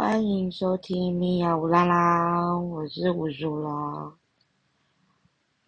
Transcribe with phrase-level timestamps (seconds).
[0.00, 4.14] 欢迎收听米娅乌拉拉，我是乌苏拉，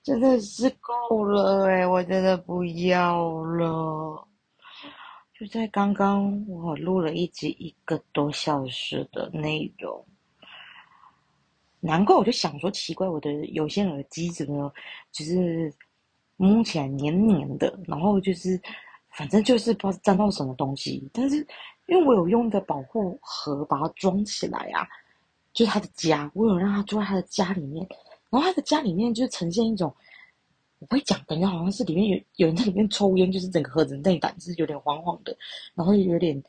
[0.04, 4.24] 真的是够了哎、我真的不要了。
[5.34, 10.06] 就在刚刚，我录了一集一个多小时的内容，
[11.80, 14.72] 难怪我就想说奇怪，我的有线耳机怎么
[15.10, 15.74] 就是
[16.36, 18.60] 摸起来黏黏的，然后就是
[19.08, 21.44] 反正就是不知道沾到什么东西，但是
[21.90, 24.86] 因为我有用的保护盒把它装起来啊，
[25.52, 27.84] 就是他的家，我有让他住在他的家里面，
[28.30, 29.92] 然后他的家里面就呈现一种，
[30.78, 35.36] 我会讲，感觉好像是里面有有人在里面抽烟，就是整个盒子内胆是有点黄黄的，
[35.74, 36.40] 然后有点，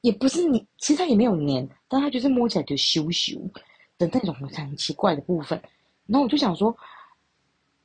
[0.00, 3.38] 也不是你，其实它也没有黏，但它就是摸起来就咻咻
[3.98, 5.60] 的那种很奇怪的部分，
[6.06, 6.74] 然后我就想说，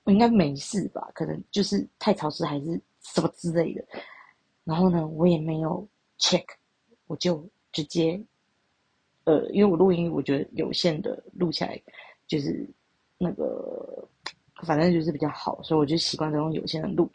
[0.05, 3.83] 我应该没事吧，可能就是太潮湿还是什么之类的，
[4.63, 5.85] 然后呢，我也没有
[6.17, 6.45] check。
[7.11, 8.17] 我就直接，
[9.25, 11.77] 呃，因为我录音，我觉得有线的录起来
[12.25, 12.65] 就是
[13.17, 14.07] 那个，
[14.63, 17.11] 反正就是比较好，所以我就习惯用有线的录。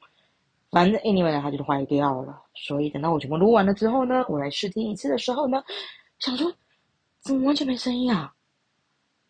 [0.70, 5.64] 反正 anyway 呢，它就是坏掉了，所以等到我全部录完了之后呢，我来试听一次的时候呢，
[6.18, 6.52] 想说
[7.20, 8.34] 怎么完全没声音啊？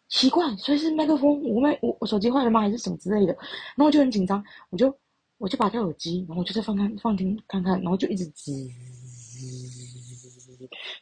[0.08, 2.60] 奇怪，所以是麦克风我麦我我手机坏了吗？
[2.60, 3.32] 还是什么之类的？
[3.76, 4.92] 然后我就很紧张，我就
[5.38, 8.68] 我就拔掉耳机，然后我就再放看放听看看，然后就一直吱。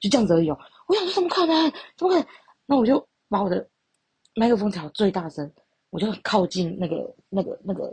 [0.00, 0.58] 就这样子而已哦。
[0.86, 1.70] 我想说怎么可能？
[1.96, 2.26] 怎么可能？
[2.66, 3.68] 那我就把我的
[4.34, 5.52] 麦克风调最大声，
[5.90, 7.84] 我就靠近那个、那个、那个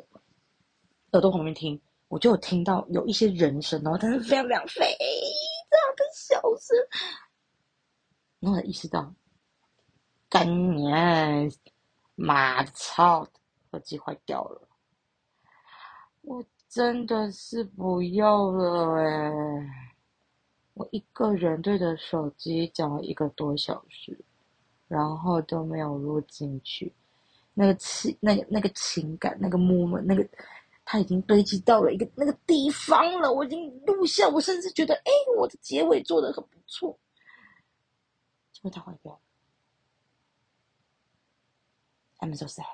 [1.12, 4.86] 耳朵旁边听，我就有听到有一些人声，然后但是非常非常非
[5.78, 6.78] 常的小声，
[8.40, 9.14] 然后我意识到，
[10.30, 11.52] 干年
[12.16, 13.28] 妈的操，
[13.72, 14.68] 耳机坏掉了，
[16.22, 19.91] 我真的是不要了哎。
[20.74, 24.18] 我一个人对着手机讲了一个多小时，
[24.88, 26.94] 然后都没有录进去。
[27.54, 30.26] 那个情、那个、那个情感、那个 moment、那个，
[30.86, 33.32] 它已经堆积到了一个那个地方了。
[33.32, 36.98] 我已经录下，我甚至觉得，哎，我的结尾做的很不错，
[38.54, 39.20] 结果它坏掉了。
[42.20, 42.66] I'm so sad.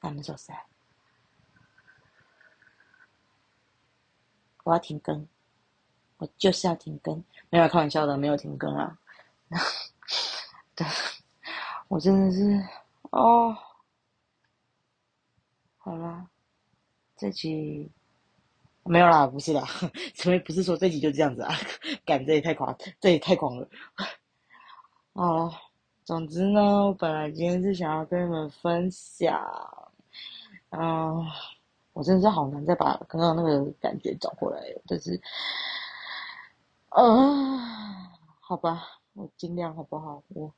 [0.00, 0.64] I'm so sad.
[4.64, 5.28] 我要停更。
[6.22, 8.96] 我就是要停更，没有开玩笑的，没有停更啊。
[10.76, 10.86] 对，
[11.88, 12.64] 我真的是
[13.10, 13.52] 哦，
[15.78, 16.24] 好啦，
[17.16, 17.90] 这集
[18.84, 19.66] 没有啦，不是啦，
[20.14, 21.52] 所以不是说这集就这样子啊？
[22.06, 23.68] 干，这也太狂，这也太狂了。
[25.14, 25.52] 哦，
[26.04, 29.44] 总之呢，我本来今天是想要跟你们分享，
[30.70, 31.26] 嗯，
[31.94, 35.20] 我真的是好难再把刚刚那个感觉找回来，但是。
[36.94, 38.82] 啊，好吧，
[39.14, 40.22] 我尽量好不好？
[40.28, 40.52] 我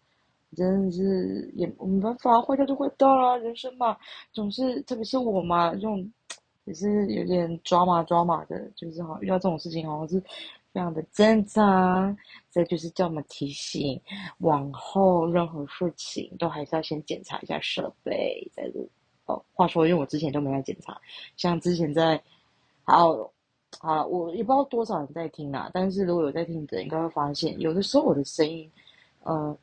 [0.56, 3.96] 真的是也没办法，坏掉就坏掉了，人生嘛，
[4.32, 6.12] 总是特别是我嘛，这种
[6.64, 10.20] 也是有点抓马抓马的，就是好遇到这种事情，好像是
[10.72, 12.16] 非常的正常。
[12.50, 14.00] 这就是叫我们提醒，
[14.38, 18.90] 往后任何事情都还是要先检查一下设备再录。
[19.26, 21.00] 哦，话说，因为我之前都没来检查，
[21.36, 22.20] 像之前在
[22.84, 23.32] 还有
[23.80, 23.94] 好。
[23.96, 28.70] 了，我也不知道多少人在听啊，但是如果有在听的，应该会发现，有的时候我的声音，
[29.22, 29.56] 呃，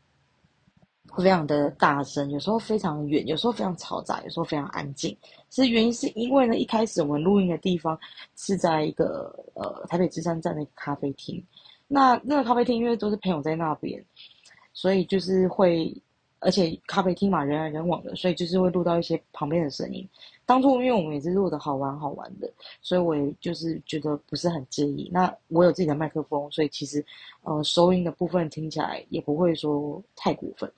[1.10, 5.16] 会非常的大声，有时候非常远，有时候非常嘈杂，有时候非常安静。
[5.50, 8.00] 其实原因是因为呢，一开始我们录音的地方
[8.36, 11.44] 是在一个呃台北芝山站的咖啡厅，
[11.88, 14.04] 那那个咖啡厅因为都是朋友在那边，
[14.74, 15.96] 所以就是会。
[16.42, 20.08] 而且咖啡厅嘛，人来人往的，所以就是会录到一些旁边的声音。
[20.46, 25.08] 当初因为我们也是录的好玩好玩的，所以我也就是觉得不是很介意。
[25.14, 27.06] 那我有自己的麦克风，所以其实
[27.44, 30.70] 呃收音的部分听起来也不会说太过分。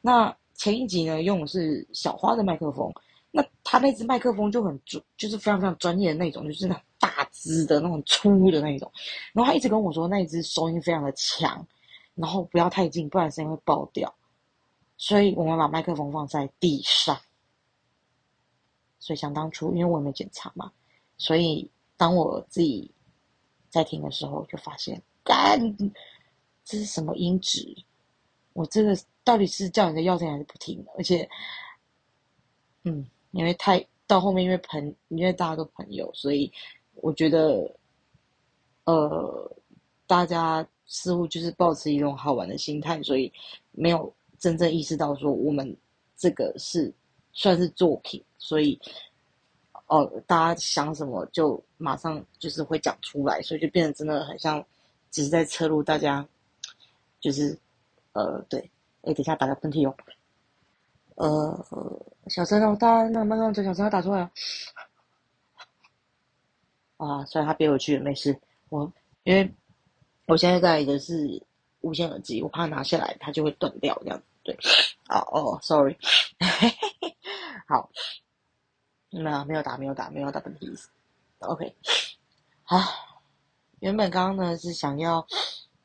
[0.00, 2.90] 那前一集呢用的是小花的麦克风，
[3.32, 8.90] 那他那只麦克风就很专，就是非常非常专业的那种，就是那大只的那种粗的那种。
[9.32, 11.66] 然后他一直跟我说那一只收音非常的强，
[12.14, 14.14] 然后不要太近，不然声音会爆掉。
[14.98, 17.18] 所以我们把麦克风放在地上。
[19.00, 20.70] 所以想当初，因为我也没检查嘛，
[21.16, 22.92] 所以当我自己
[23.70, 25.58] 在听的时候，就发现，干，
[26.64, 27.74] 这是什么音质？
[28.52, 30.84] 我这个到底是叫人家要听还是不听？
[30.96, 31.26] 而且，
[32.82, 36.52] 嗯，因为太到后面，因为朋，因为大家都朋友，所以
[36.96, 37.74] 我觉得，
[38.84, 39.56] 呃，
[40.06, 43.32] 大家似乎就是保持一种好玩的心态，所以
[43.70, 44.12] 没有。
[44.38, 45.76] 真正意识到说我们
[46.16, 46.92] 这个是
[47.32, 48.80] 算是作品，所以
[49.86, 54.64] 哦，大家想什么就马上就是会讲出来，所以就变得真的很像
[55.10, 56.26] 只是在测录大家
[57.20, 57.58] 就是
[58.12, 58.60] 呃，对，
[59.02, 59.94] 哎，等一下打个喷嚏哦。
[61.16, 61.66] 呃，
[62.28, 64.30] 小声哦，大家那慢慢讲，小声要打出来啊。
[66.96, 68.38] 啊，虽然他憋回去，没事。
[68.68, 68.92] 我
[69.24, 69.52] 因为
[70.26, 71.42] 我现在在的是
[71.80, 74.22] 无线耳机，我怕拿下来它就会断掉这样。
[74.42, 74.56] 对，
[75.08, 75.96] 哦哦，sorry。
[77.66, 77.90] 好，
[79.10, 80.88] 那没有打，没有打，没有打喷嚏意思。
[81.38, 81.74] OK，
[82.62, 82.78] 好，
[83.80, 85.26] 原本刚刚呢是想要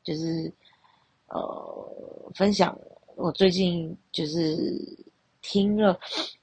[0.02, 0.52] 就是
[1.28, 2.78] 呃分享
[3.16, 5.04] 我最近就是。
[5.46, 6.00] 听了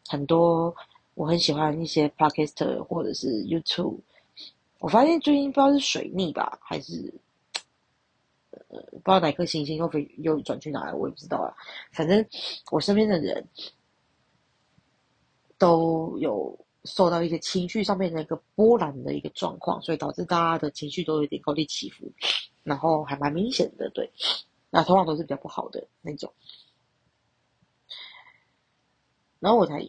[0.08, 0.76] 很多
[1.16, 3.98] 我很喜欢一些 podcaster 或者是 YouTube，
[4.78, 7.12] 我发现最近不知道是水逆吧，还是
[8.72, 11.54] 不知道哪颗行星又飞又转去哪，我也不知道啊。
[11.92, 12.26] 反正
[12.72, 13.48] 我身边的人
[15.58, 22.12] 都有受到一些情绪上面的一个波澜的一个状况，所以导致大家的情绪都有点高低起伏，
[22.64, 23.90] 然后还蛮明显的。
[23.92, 24.12] 对，
[24.70, 26.34] 那通常都是比较不好的那种。
[29.40, 29.88] 然后我才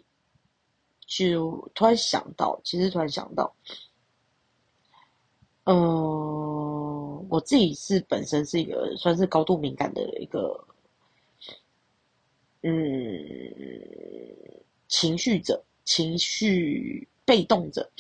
[1.07, 3.55] 就突然想到，其实突然想到，
[5.65, 5.75] 嗯，
[7.33, 10.63] 我自己是本身是一个算是高度敏感的一个，
[12.61, 12.71] 嗯，
[14.87, 17.91] 情绪者，情绪被动者。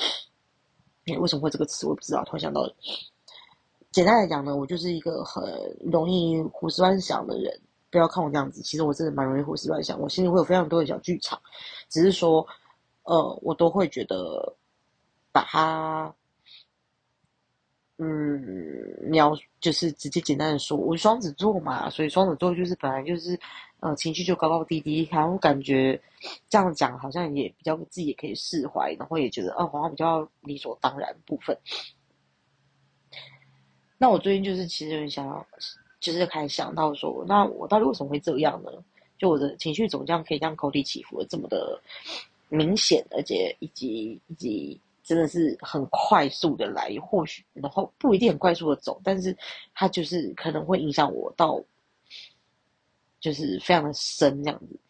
[1.19, 1.87] 为什么会这个词？
[1.87, 2.23] 我不知道。
[2.25, 2.70] 突然想到，
[3.90, 5.43] 简单来讲呢，我就是一个很
[5.90, 7.58] 容易胡思乱想的人。
[7.90, 11.40] 不要看我这样子，其实我真的蛮容易胡思乱想，我心里会有非常多的小剧场，
[11.88, 12.46] 只是说，
[13.05, 14.55] 呃，我都会觉得
[15.32, 16.14] 把它，
[18.03, 23.39] 嗯，描就是直接简单的说，我双子座嘛，所以双子座就是本来就是，
[23.79, 26.01] 呃，情绪就高高低低，然后感觉
[26.49, 31.57] 这样讲好像也比较自己也可以释怀，然后也觉得，呃，好像比较理所当然部分。
[33.99, 35.47] 那我最近就是其实很想要。
[36.03, 38.73] 就是开始想到说，那我到底为什么会这样呢？
[39.17, 41.81] 就我的情绪总这样可以这样高低起伏的这么的
[42.49, 44.81] 明显，而且以及以及
[45.12, 49.37] 真的是很快速的来，或许然后不一定很快速的走，但是
[49.75, 51.62] 它就是可能会影响我到，
[53.20, 54.81] 就是非常的深这样子。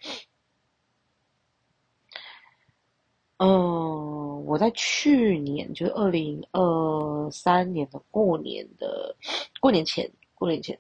[3.39, 9.17] 嗯，我在去年就是二零二三年的过年的
[9.61, 10.09] 过年前。
[10.35, 10.77] 过年前，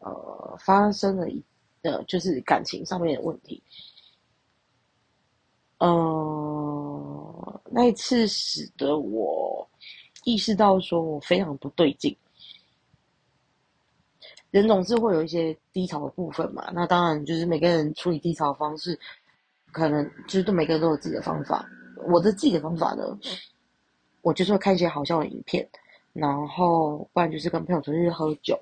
[0.00, 1.40] 呃，发生了一
[1.82, 3.62] 呃，就是感情上面的问题。
[5.78, 5.86] 嗯，
[7.70, 9.66] 那一次使得我
[10.24, 12.14] 意识到，说我非常不对劲。
[14.50, 18.98] 人总是会有一些低潮的部分嘛，那当然就是每个人处理低潮的方式，
[19.70, 21.64] 可能就是对每个人都有自己的方法。
[22.08, 23.18] 我的自己的方法呢，
[24.22, 25.68] 我就是会看一些好笑的影片。
[26.12, 28.60] 然后，不然就是跟朋友出去喝酒，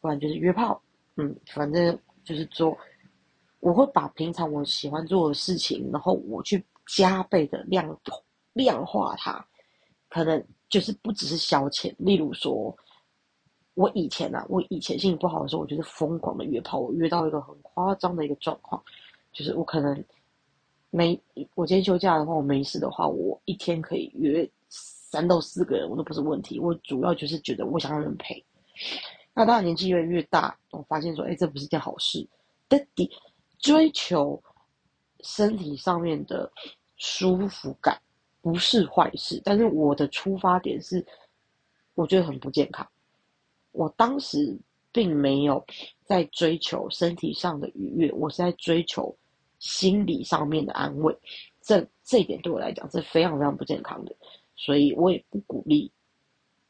[0.00, 0.82] 不然就是约炮，
[1.14, 2.76] 嗯，反正就是做。
[3.60, 7.96] 我会把平常我喜欢做的事情，然后我去加倍的量
[8.52, 9.44] 量化它，
[10.08, 11.94] 可能就是不只是消遣。
[11.98, 12.76] 例如说，
[13.74, 18.82] 我以前啊，我以前心情不好的时候，我就是疯狂的约炮，我约到一个很夸张的一个状况，
[19.32, 20.04] 就是我可能
[20.90, 21.20] 没
[21.54, 24.48] 我今天休假的话，我没事的话，我一天可以约。
[25.10, 28.44] 三到四个人我都不是问题，我主要就是觉得我想让人陪。
[29.32, 32.28] 那当然年纪越来越大，我发现说，哎，这不是件好事。
[32.68, 33.10] 的底
[33.58, 34.38] 追求
[35.20, 36.52] 身体上面的
[36.98, 37.98] 舒服感
[38.48, 41.04] 不是坏事，但是我的出发点是，
[41.92, 42.88] 我觉得很不健康。
[43.72, 44.58] 我当时
[44.90, 45.62] 并没有
[46.06, 49.14] 在追求身体上的愉悦，我是在追求
[49.58, 51.14] 心理上面的安慰。
[51.60, 54.16] 这这一点对我来讲是非常非常不健康的。
[54.56, 55.92] 所以我也不鼓励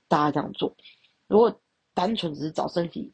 [0.09, 0.75] 大家这样做。
[1.29, 1.61] 如果
[1.95, 3.13] 单纯只是找身体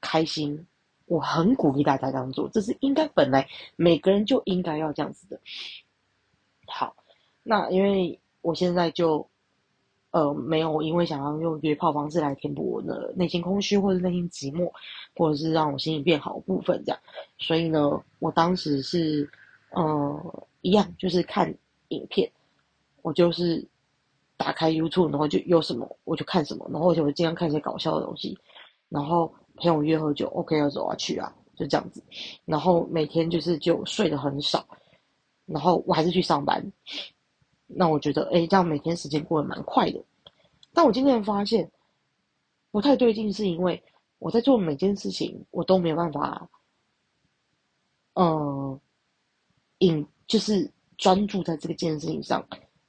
[0.00, 0.66] 开心，
[1.04, 5.40] 我很鼓励大家这样做，这是应该本来每个人就应该要这样子的。
[6.66, 6.96] 好，
[7.46, 9.26] 那因为我现在就
[10.10, 14.70] 呃没有因为想要用约炮方式来填补我的内心空虚，或者内心寂寞，
[15.14, 17.00] 或者是让我心情变好部分这样，
[17.38, 19.30] 所以呢，我当时是
[19.70, 21.54] 呃一样就是看
[21.88, 22.30] 影片，
[23.02, 23.66] 我就是。
[24.38, 28.38] 打开 YouTube，然后就有什么我就看什么，然后我就尽量看一些搞笑的东西，
[28.90, 32.02] 然后陪我约喝酒，OK 要走啊去啊，就这样子，
[32.44, 34.62] 然后每天就是就睡得很少，
[35.46, 36.62] 然后我还是去上班，
[37.66, 40.02] 那我觉得哎这样每天时间过得蛮快的，
[40.72, 41.70] 但我今天发现
[42.70, 43.82] 不太对劲，是因为
[44.18, 46.48] 我在做每件事情我都没有办法，
[48.14, 48.80] 嗯，
[49.78, 52.46] 引就是专注在这个件事情上。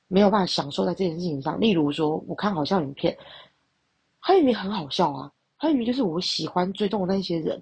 [0.10, 3.17] 没有办法享受在这件事情上，例如说，我看好笑影片，
[4.22, 7.62] 它明明很好笑啊，他明明就是我喜欢追踪的那些人，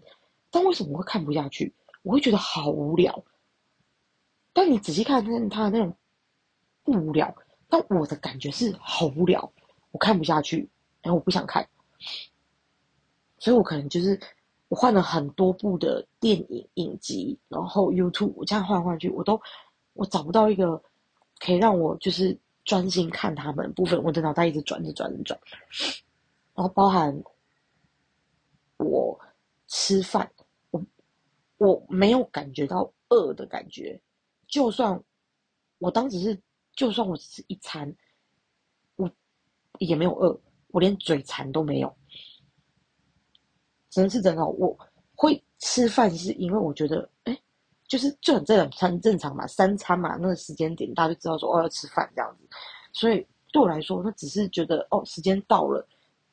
[0.51, 1.73] 但为什么会看不下去？
[2.03, 3.25] 我会觉得好无聊。
[4.53, 5.97] 但你仔细看他他的那种
[6.85, 7.35] 不无聊，
[7.67, 9.51] 但我的感觉是好无聊，
[9.91, 10.69] 我看不下去，
[11.01, 11.67] 然后我不想看，
[13.37, 14.17] 所以我可能就是
[14.69, 19.37] 我换了很多部的电影影集，然后 YouTube 我这样换来换去，我都
[19.93, 20.81] 我找不到一个
[21.39, 25.37] 可以让我就是专心看他们部分，我的脑袋一直转着转着转，
[26.53, 27.21] 然后包含。
[28.77, 29.17] 我
[29.67, 30.29] 吃饭，
[30.69, 30.85] 我
[31.55, 33.97] 我没有感觉到饿的感觉，
[34.49, 35.01] 就算
[35.77, 36.37] 我当时是，
[36.75, 37.93] 就算我只吃一餐，
[38.95, 39.09] 我
[39.79, 41.95] 也没有饿，我连嘴馋都没有。
[43.89, 44.77] 真是真的，我
[45.15, 47.39] 会吃饭是因为我觉得，哎，
[47.87, 52.47] 就是就很正常，很正常嘛，三餐嘛，那个时间点大家就知道说哦要吃饭这样子，
[52.91, 55.87] 所以对我来说，那只是觉得哦时间到了。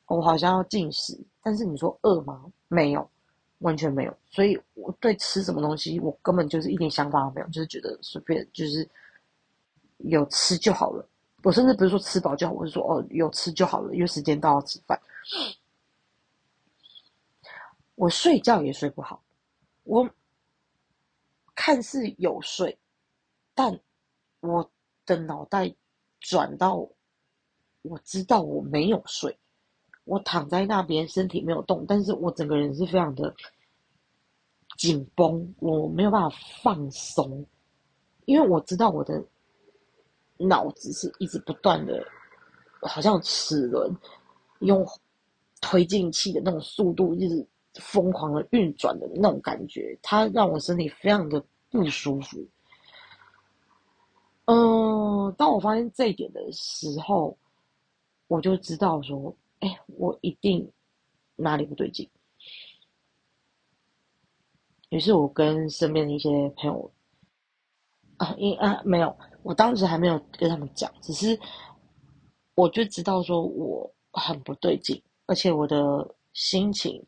[0.07, 2.45] 我好像要进食，但是你说饿吗？
[2.67, 3.09] 没有，
[3.59, 4.15] 完全没有。
[4.29, 8.87] 所以我对吃什么东西，我根本就是一点想法都没有，就是觉得随便，就是
[10.03, 11.05] 有吃就好了。
[11.43, 14.97] 我甚至不是说吃饱就好，我是说哦，有吃就好了，因为时间到要吃饭。
[17.95, 19.21] 我睡觉也睡不好，
[19.83, 20.09] 我
[21.53, 22.77] 看似有睡，
[23.53, 23.77] 但
[24.39, 24.71] 我
[25.05, 25.73] 的脑袋
[26.19, 26.87] 转到
[27.81, 29.37] 我知道我没有睡。
[30.05, 33.33] 我躺在那边，身体没有动，但是我整个人是非常的
[34.77, 37.45] 紧绷，我没有办法放松，
[38.25, 39.23] 因为我知道我的
[40.47, 42.05] 脑子是一直不断的，
[42.81, 43.95] 好像齿轮
[44.59, 44.85] 用
[45.61, 52.45] 推进器的那种速度，一直疯狂的运转的那种感觉，它让我身体非常的不舒服。
[54.45, 57.37] 嗯，当我发现这一点的时候，
[58.27, 59.35] 我就知道说。
[59.59, 60.69] 哎，我一定
[61.37, 62.09] 哪里不对劲。
[64.89, 66.92] 于是我跟身边的一些朋友
[68.37, 71.39] 因啊没有，我当时还没有跟他们讲，只是
[72.55, 77.03] 我就知道说我很不对劲，而且我的心情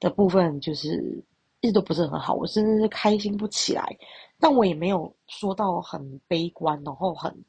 [0.00, 1.22] 的部分就是
[1.60, 3.96] 一直都不是很好，我甚至是开心不起来，
[4.38, 7.44] 但我也没有说到很悲观，然后很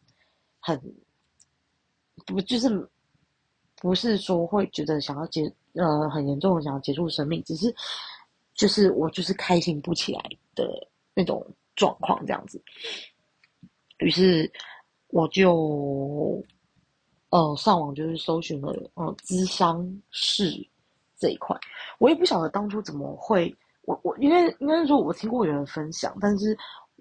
[0.60, 0.82] 很
[2.26, 2.90] 不就是。
[3.82, 7.74] 不是说会觉得想要结呃很严重的想要结束生命，只是
[8.54, 10.22] 就是我就是开心不起来
[10.54, 10.68] 的
[11.14, 11.42] 那种
[11.80, 12.62] 状况这样子。
[14.00, 14.52] 于是
[15.08, 16.44] 我就
[17.30, 20.52] 呃上网就是搜寻了呃咨商室
[21.18, 21.58] 这一块，
[21.98, 26.56] 我也不晓得当初怎么会我我因为应该说我听过有人分享，但是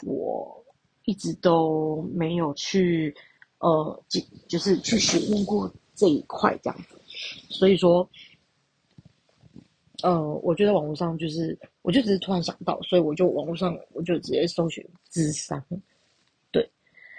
[0.06, 0.64] 我
[1.04, 3.14] 一直都没有去
[3.58, 5.70] 呃就就是去询问过。
[5.98, 6.96] 这一块这样子，
[7.50, 8.08] 所以说，
[10.02, 15.62] 呃，我觉得网络上就是，我就只是突然想到，所以我就网络上我就直接搜寻智商，
[16.50, 16.70] 对，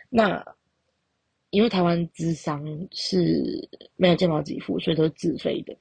[0.09, 0.43] 那
[1.49, 5.75] 因为台湾智商是没有健保给付，所以都是自费的。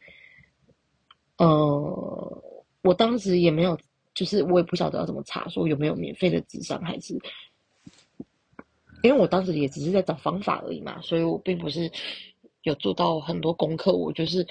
[1.37, 2.43] 呃，
[2.83, 3.79] 我当时也没有，
[4.15, 7.15] 就是我也不晓得要怎么查，说有没有免费的智商，还是
[9.03, 11.91] 因为我当时也只是在找方法而已嘛，所以我并不是。
[12.65, 14.47] 有做到很多功课，我就是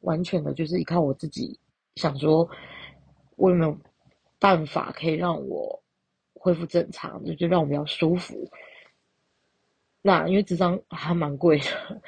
[0.00, 1.58] 完全的，就是依靠我自己
[1.96, 2.48] 想说，
[3.36, 3.78] 我有没有
[4.38, 5.82] 办法可以让我
[6.34, 8.50] 恢复正常，就就让我比较舒服。
[10.00, 12.02] 那因为智商还蛮贵的，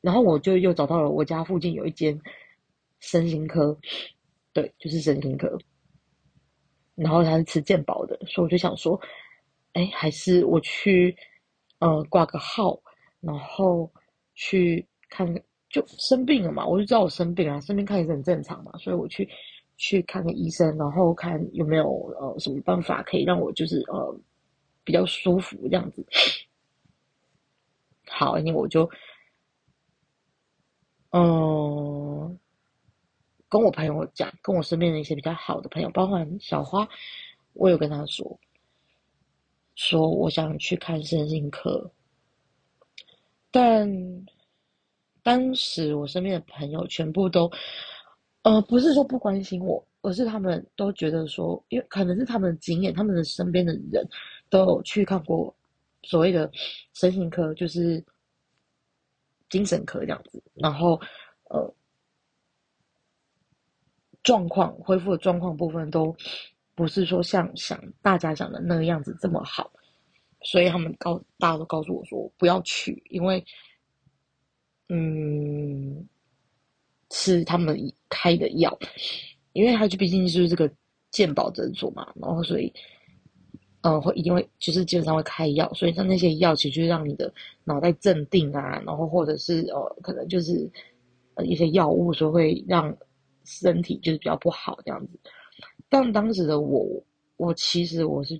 [0.00, 2.20] 然后我就又找到了我家附近有一间
[3.00, 3.76] 身心科，
[4.52, 5.58] 对，就是身心科，
[6.94, 9.00] 然后他是吃健保的，所以我就想说，
[9.72, 11.16] 哎，还是我去
[11.78, 12.80] 呃挂个号，
[13.20, 13.90] 然后。
[14.34, 15.26] 去看，
[15.72, 19.26] 就生病了嘛，我就知道我生病了，生病看医生很正常嘛，所以我去
[19.78, 21.88] 去看个医生，然后看有没有
[22.20, 24.14] 呃什么办法可以让我就是呃
[24.84, 26.06] 比较舒服这样子。
[28.06, 28.88] 好，因为我就
[31.10, 32.38] 嗯
[33.48, 36.86] 跟我朋友讲，跟我身边的一些比较好的朋友，包括小花，
[37.54, 38.38] 我有跟他说，
[39.74, 41.90] 说我想去看身心科。
[43.50, 43.88] 但
[45.22, 47.50] 当时我身边的朋友全部都，
[48.42, 54.08] 呃，不是说不关心我，而是他们都觉得说，因为可能是他们的经验，他们的身边的人
[54.50, 55.54] 都有去看过
[56.02, 56.50] 所谓的
[56.92, 58.04] 身心科，就是
[59.48, 61.00] 精神科这样子，然后
[61.50, 61.74] 呃，
[64.22, 66.14] 状况恢复的状况部分都
[66.74, 69.70] 不是说像想大家想的那个样子这么好。
[70.44, 73.44] 所以他们告大家都告诉我说不要去，因为，
[74.94, 76.06] 嗯，
[77.08, 77.74] 吃他们
[78.10, 78.78] 开的药，
[79.54, 80.70] 因为他就毕竟是这个
[81.10, 82.70] 健保诊所嘛，然后所以，
[83.80, 87.32] 嗯，会一定会就是基本上会开药，所以像那些药其实就是让你的
[87.64, 90.70] 脑袋镇定啊，然后或者是呃，可能就是
[91.36, 92.94] 呃一些药物说会让
[93.44, 95.18] 身体就是比较不好这样子。
[95.88, 97.02] 但当时的我，
[97.38, 98.38] 我其实我是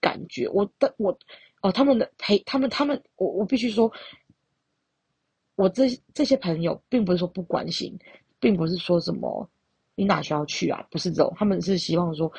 [0.00, 1.14] 感觉我的我
[1.60, 3.92] 哦，他们的陪他们他们，我我必须说。
[5.60, 7.94] 我这这些朋友并不是说不关心，
[8.38, 9.46] 并不是说什么
[9.94, 12.32] 你哪需要去啊，不是这种，他们是希望说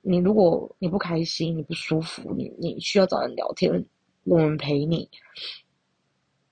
[0.00, 3.70] 你如果你不开心、你不舒服，你你需要找人聊天，
[4.24, 5.06] 我们陪你，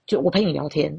[0.07, 0.95] 就我陪你聊天，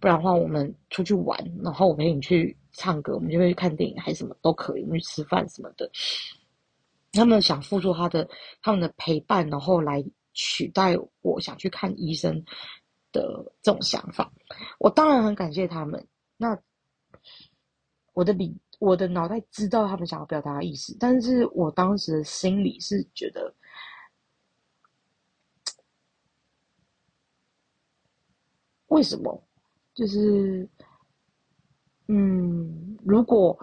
[0.00, 5.88] 不然的话我们出去玩，然后我陪你去唱歌，我们就会去看电影，还是什么都可以，我们去吃饭什么的。
[7.12, 8.28] 他们想付出他的
[8.60, 12.44] 他们的陪伴，然后来取代我想去看医生。
[13.14, 14.30] 的这种想法，
[14.78, 16.06] 我当然很感谢他们。
[16.36, 16.58] 那
[18.12, 23.54] 我的理，我的脑袋知道他们想要表达的意思，但是我当时的心里是觉得，
[28.88, 29.42] 为什么？
[29.94, 30.68] 就是，
[32.08, 33.56] 嗯，如果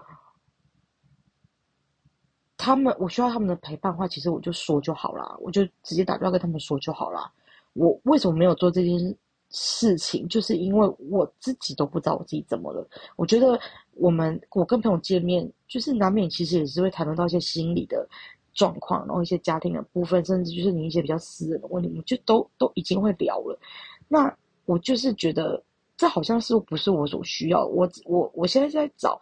[2.56, 7.30] 他们我需要他们的陪伴话，其实我就说就好了，我就直接打电话跟他们说就好了。
[7.74, 9.18] 我为什么没有做这件
[9.52, 9.98] 事？
[9.98, 12.88] 情就是因为我自己都不知道我自己怎么了。
[13.18, 13.60] 我觉得
[13.94, 18.08] 我们我跟朋友见面，就是难免其实也是会谈论到一些心理的
[18.54, 23.60] 状况，然后一些家庭的部分，甚至就是你一些比较私人的问题，我就都都已经会聊了。
[24.08, 25.62] 那我就是觉得
[25.98, 27.66] 这好像是不是我所需要？
[27.66, 29.20] 我我我现在在找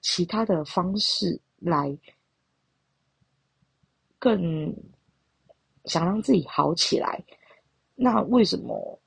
[0.00, 1.94] 其他的方式来
[4.18, 4.74] 更
[5.84, 7.22] 想让自己好起来。
[7.94, 8.98] 那为什么？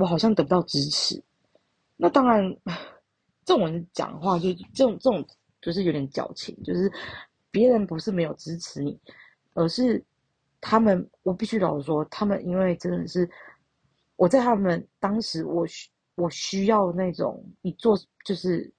[0.00, 1.22] 我好像得不到支持，
[1.94, 2.42] 那当然，
[3.44, 5.22] 这种人讲话就这种这种
[5.60, 6.90] 就是有点矫情，就是
[7.50, 8.98] 别人不是没有支持你，
[9.52, 10.02] 而是
[10.58, 13.28] 他们，我必须老实说，他们因为真的是
[14.16, 17.94] 我在他们当时，我需我需要那种你做，
[18.24, 18.72] 就是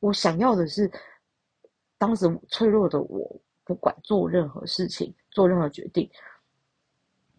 [0.00, 0.90] 我想要的是
[1.96, 6.10] 当时脆弱的我，不管做任何事情，做任何决定，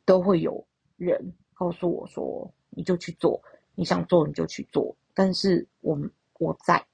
[0.05, 0.65] 都会有
[0.95, 2.49] 人告诉我说。
[2.75, 3.41] 你就去做，
[3.73, 4.95] 你想做你就去做。
[5.13, 5.97] 但是我
[6.39, 6.85] 我在，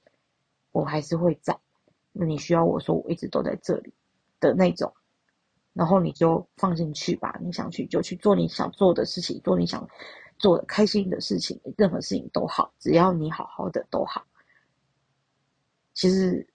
[0.70, 1.58] 我还是会在。
[2.12, 3.92] 那你需要我说，我一直都在这里
[4.40, 4.92] 的那种。
[5.72, 9.88] 然后你就放进去吧，你想去就去做你想做的事情，做你想
[10.38, 14.22] 做的开心的事情，任何事情都好，只要你好好的都好。
[15.94, 16.46] 其实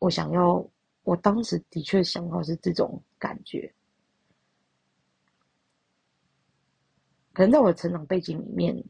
[0.00, 0.66] 我想要，
[1.04, 3.72] 我当时的确想要是这种感觉。
[7.34, 8.84] 可能在我的成长背景里面，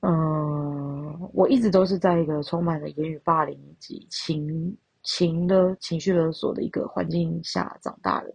[0.00, 8.34] 嗯，我一直都是在一个充满了言语霸凌以及情情的情绪勒索的一个环境下长大的，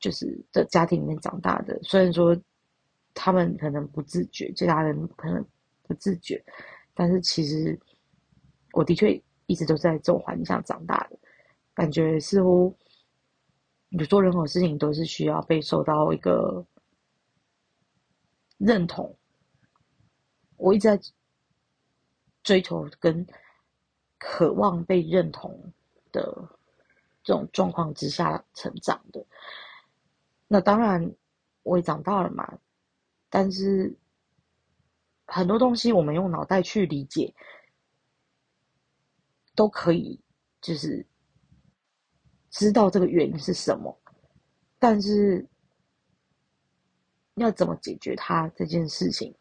[0.00, 1.78] 就是的家庭里面长大的。
[1.84, 2.36] 虽然说
[3.14, 5.44] 他们可能不自觉，其他人可能
[5.84, 6.44] 不自觉，
[6.94, 7.78] 但是其实
[8.72, 11.18] 我的确一直都在这种环境下长大的，
[11.74, 12.76] 感觉似乎
[13.88, 16.66] 你做任何事情都是需要被受到一个。
[18.58, 19.16] 认同，
[20.56, 21.00] 我一直在
[22.42, 23.26] 追求跟
[24.18, 25.72] 渴望被认同
[26.12, 26.22] 的
[27.22, 29.24] 这种状况之下成长的。
[30.46, 31.14] 那当然，
[31.62, 32.58] 我也长大了嘛。
[33.30, 33.96] 但是
[35.26, 37.34] 很多东西，我们用脑袋去理解，
[39.54, 40.20] 都可以，
[40.60, 41.06] 就是
[42.50, 43.98] 知道这个原因是什么。
[44.78, 45.46] 但是。
[47.38, 49.34] 要怎么解决它这件事情？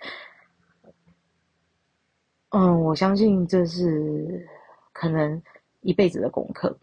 [2.50, 4.48] 嗯，我相信这是
[4.94, 5.42] 可能
[5.82, 6.78] 一辈子的功课。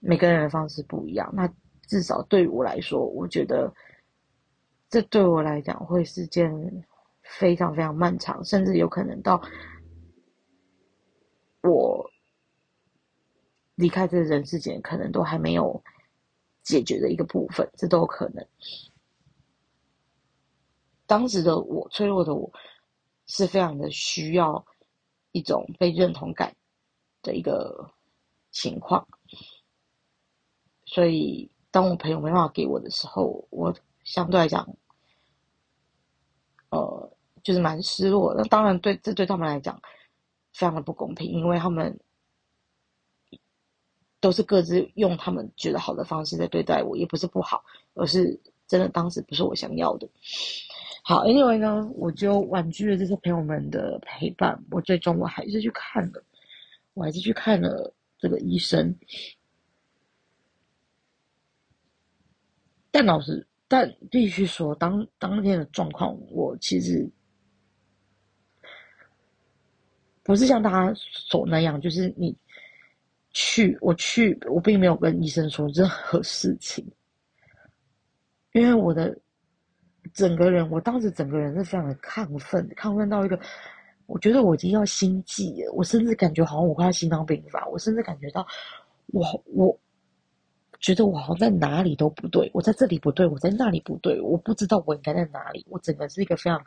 [0.00, 1.50] 每个人的方式不一样，那
[1.86, 3.72] 至少对我来说，我觉得
[4.88, 6.52] 这对我来讲会是件
[7.22, 9.40] 非常非常漫长，甚至有可能到
[11.62, 12.10] 我
[13.76, 15.82] 离开这人世间，可能都还没有
[16.62, 18.46] 解决的一个部分，这都有可能。
[21.06, 22.50] 当时的我，脆弱的我，
[23.26, 24.64] 是非常的需要
[25.32, 26.54] 一种被认同感
[27.22, 27.90] 的一个
[28.50, 29.06] 情况。
[30.86, 34.68] 所以，当我朋友没办法给我的时候，我相对来讲，
[36.68, 37.10] 呃，
[37.42, 38.34] 就是蛮失落。
[38.34, 39.80] 那当然，对这对他们来讲，
[40.52, 41.98] 非常的不公平，因为他们
[44.20, 47.64] 都是各自用他们觉得好的方式在对待我，也不是不好，
[47.94, 48.38] 而是
[48.68, 50.08] 真的当时不是我想要的。
[51.06, 54.58] 好，Anyway 呢，我就婉拒了这些朋友们的陪伴。
[54.70, 56.24] 我最终我还是去看了，
[56.94, 58.96] 我还是去看了这个医生。
[62.90, 67.06] 但老师，但必须说，当当天的状况，我其实
[70.22, 72.34] 不是像大家所那样，就是你
[73.32, 76.90] 去，我去，我并没有跟医生说任何事情，
[78.52, 79.18] 因为我的
[80.14, 83.38] 整个人，我当时整个人是非常的亢奋，亢奋到一个。
[84.06, 88.46] 我觉得我已经要心悸了，我甚至感觉好像我快要心脏病发，我甚至感觉到，
[89.06, 89.74] 我我
[90.78, 96.62] 觉得我好像在哪里都不对，我在这里不对，我在那里不对，我不知道我应该在哪里，我整个是一个非常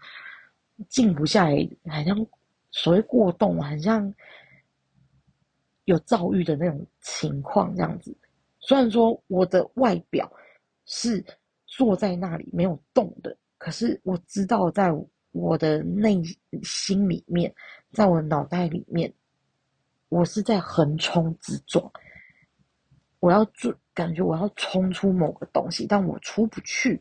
[0.89, 2.25] 静不下来，好像
[2.71, 4.12] 所谓过动，很像
[5.86, 8.17] 有躁郁的那种情况这样子。
[8.60, 10.27] 虽然说我的外表
[10.86, 11.23] 是
[11.77, 14.91] 坐在那里没有动的，可是我知道在。
[15.33, 16.19] 我的内
[16.63, 17.53] 心里面，
[17.91, 19.13] 在我脑袋里面，
[20.09, 21.91] 我是在横冲直撞。
[23.19, 26.99] 我要做，感觉我要冲出某个东西，但我出不去，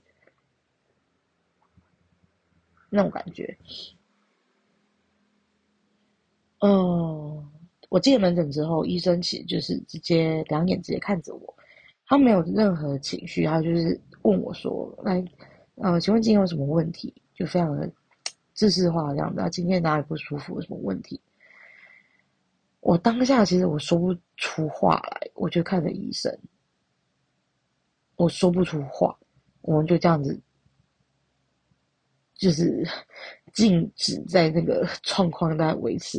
[2.91, 3.57] 那种感觉。
[6.59, 7.51] 嗯，
[7.89, 11.57] 我进了门诊之后，医生其实就是直接两眼直接看着我，
[12.05, 15.25] 他没有任何情绪，他就是问我说：“来，
[15.77, 17.91] 呃，请问今天有什么问题？”就非常的。
[18.55, 20.55] 知识化这样子，今天哪里不舒服？
[20.55, 21.21] 有什么问题？
[22.81, 26.35] 我当下其实我说不出话来，我就看着医生，
[28.17, 29.15] 我说不出话，
[29.61, 30.41] 我们就这样子，
[32.35, 32.83] 就是
[33.53, 36.19] 静止在那个 状况，大概维持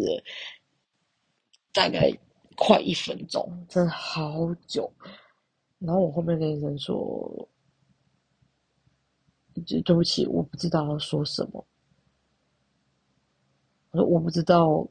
[1.73, 2.15] 大概
[2.55, 4.93] 快一分钟，真的好久。
[5.79, 7.49] 然后我后面跟医生说
[9.61, 11.65] ：“对对不起，我不知道要说什么。”
[13.91, 14.85] 我说我不知道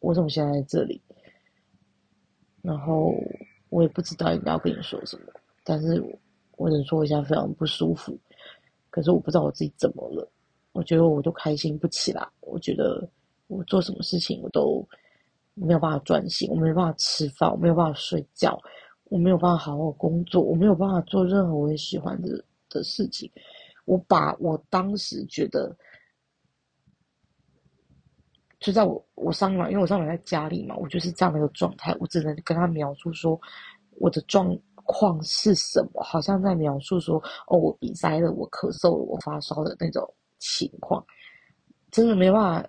[0.00, 1.00] 我怎么现在在这里，
[2.62, 3.14] 然后
[3.70, 5.32] 我也不知道应该要跟你说什么，
[5.64, 6.00] 但是
[6.56, 8.16] 我只能说我现在非常不舒服，
[8.90, 10.30] 可是我不知道我自己怎么了，
[10.72, 13.08] 我觉得我都开心不起来，我觉得
[13.46, 14.86] 我做什么事情我都
[15.54, 18.60] 没有办法专心，我没有办法吃饭，我没有办法睡觉，
[19.04, 23.30] 我没有办法好好工作，我没有办法做任何我也喜欢的的事情，
[23.84, 25.76] 我把我当时觉得。
[28.60, 33.40] 就在我我上来，因为我上来在家里嘛，我就是这样的一个状态，我只能跟他描述说
[33.92, 34.54] 我的状
[34.84, 40.06] 况是什么，好像在描述说哦，我鼻塞了，我咳嗽了，我发烧的那种
[40.38, 41.02] 情况，
[41.90, 42.68] 真的没办法，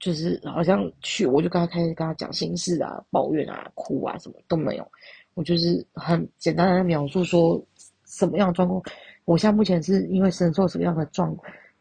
[0.00, 4.90] 就是好像去我就跟他开始跟他讲心事啊，抱怨啊，哭啊，什么都没有，
[5.34, 7.62] 我就是很简单的描述说
[8.06, 8.82] 什么样的状况，
[9.26, 11.36] 我现在目前是因为身受什么样的状。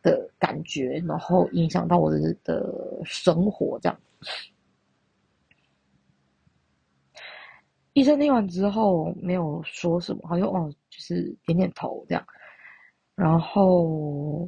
[0.05, 2.71] 的感觉，然后影响到我的的
[3.03, 3.99] 生活，这样。
[7.93, 12.23] 医生听完之后没有说什么，好像哦，就是点点头这样，
[13.15, 14.47] 然后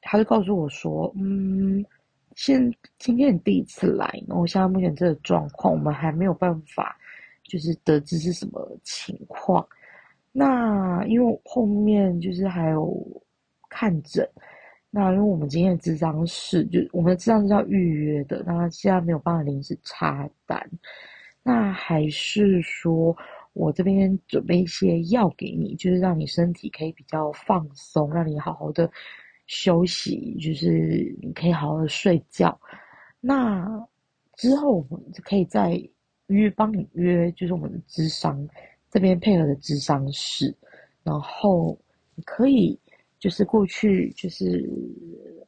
[0.00, 1.86] 他就告诉我说：“嗯，
[2.34, 2.60] 现
[2.98, 6.97] 今天你第一次来，然后现在目前这个状况，我们还没有办法，
[7.48, 9.66] 就是得知是什么情况。
[10.30, 13.04] 那因为后面就是还有。”
[13.70, 14.26] 看诊，
[14.90, 20.58] 那因为我们今天的智商是，就我们的智商是要预约的，那现在没有办法临时插单，
[21.42, 23.14] 那还是说
[23.52, 28.90] 我这边准备一些药给你，就是让你身体可以比较放松，让你好好的
[29.46, 32.58] 休息，就是你可以好好的睡觉。
[33.20, 33.68] 那
[34.34, 35.78] 之后我们可以再
[36.28, 38.48] 约帮你约，就是我们的智商
[38.90, 40.56] 这边配合的智商室，
[41.02, 41.78] 然后
[42.14, 42.78] 你可以。
[43.20, 44.64] 就是过去就是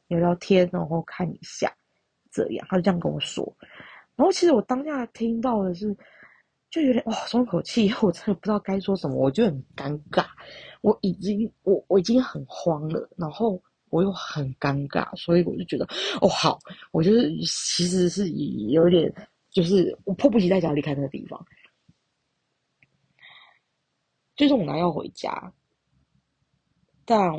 [0.09, 1.73] 聊聊天，然后看一下，
[2.29, 3.55] 这样他就这样跟我说。
[4.17, 5.95] 然后其实我当下听到的是，
[6.69, 10.25] 就有点哇松口气，我真的不知道该说什么，我就很尴尬。
[10.81, 13.57] 我已经我我已经很慌了，然后
[13.89, 15.85] 我又很尴尬，所以我就觉得
[16.19, 16.59] 哦好，
[16.91, 19.09] 我就是其实是有点
[19.51, 21.45] 就是我迫不及待想要离开那个地方，
[24.35, 25.53] 就是我拿药回家。
[27.03, 27.31] 但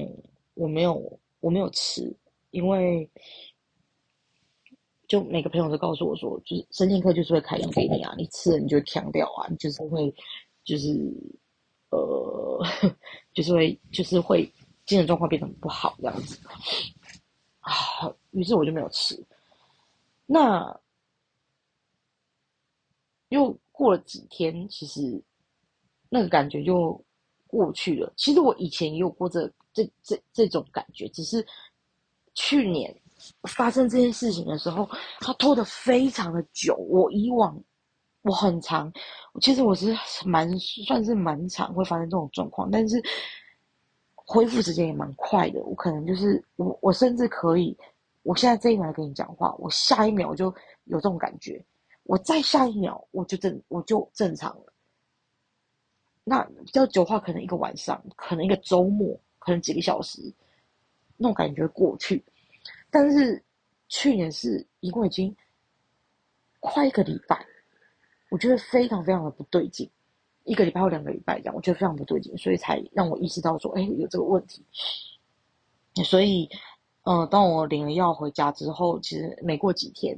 [0.55, 2.15] 我没有，我没有吃，
[2.51, 3.09] 因为
[5.09, 10.15] 就每个朋友都告诉我说，就是生健科就是会开药给你啊，你吃了你就强掉啊，你就是会，
[10.65, 11.11] 就是
[11.91, 12.63] 呃，
[13.33, 14.45] 就是会，就是会
[14.85, 16.39] 精神状况变得不好这样子
[17.61, 18.15] 啊。
[18.33, 19.19] 于是我就没有吃。
[20.27, 20.79] 那
[23.33, 25.21] 又过了几天，其实
[26.09, 27.05] 那个感觉就。
[27.53, 31.47] 过去了，其实我以前也有过这这这这种感觉，只是
[32.33, 32.99] 去年
[33.43, 34.89] 发生这件事情的时候，
[35.21, 36.75] 他拖得非常的久。
[36.77, 37.63] 我以往
[38.23, 38.91] 我很长，
[39.43, 42.99] 其实我是蛮算是蛮长会发生这种状况，但是
[44.15, 45.63] 恢复时间也蛮快的。
[45.65, 47.77] 我可能就是我我甚至可以，
[48.23, 50.47] 我现在这一秒跟你讲话，我下一秒就
[50.85, 51.63] 有这种感觉，
[52.05, 54.73] 我再下一秒我就正我就正常了。
[56.25, 60.21] 那比较久的话，可能一个晚上，可能一个周末，可能几个小时，
[61.17, 62.25] 那种感觉过去。
[62.91, 63.43] 但是
[63.89, 65.35] 去年是一共已经
[66.61, 67.45] 快一个礼拜，
[68.31, 69.91] 我觉得非常非常的不对劲，
[70.45, 74.65] 一个礼拜或两个礼拜这样，我觉得非常不对劲，所以才让我意识到说，哎，有这个问题。
[76.05, 76.49] 所以，
[77.03, 80.17] 嗯，当我领了药回家之后，其实没过几天，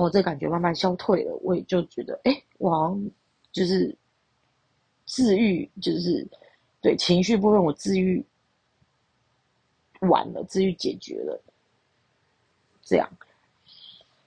[0.00, 3.10] 我这感觉慢慢消退了，我也就觉得，哎，我好像
[3.52, 3.96] 就是
[5.06, 6.26] 治愈，就是
[6.80, 8.24] 对情绪部分我治愈
[10.00, 11.42] 完了，治愈解决了。
[12.82, 13.08] 这样，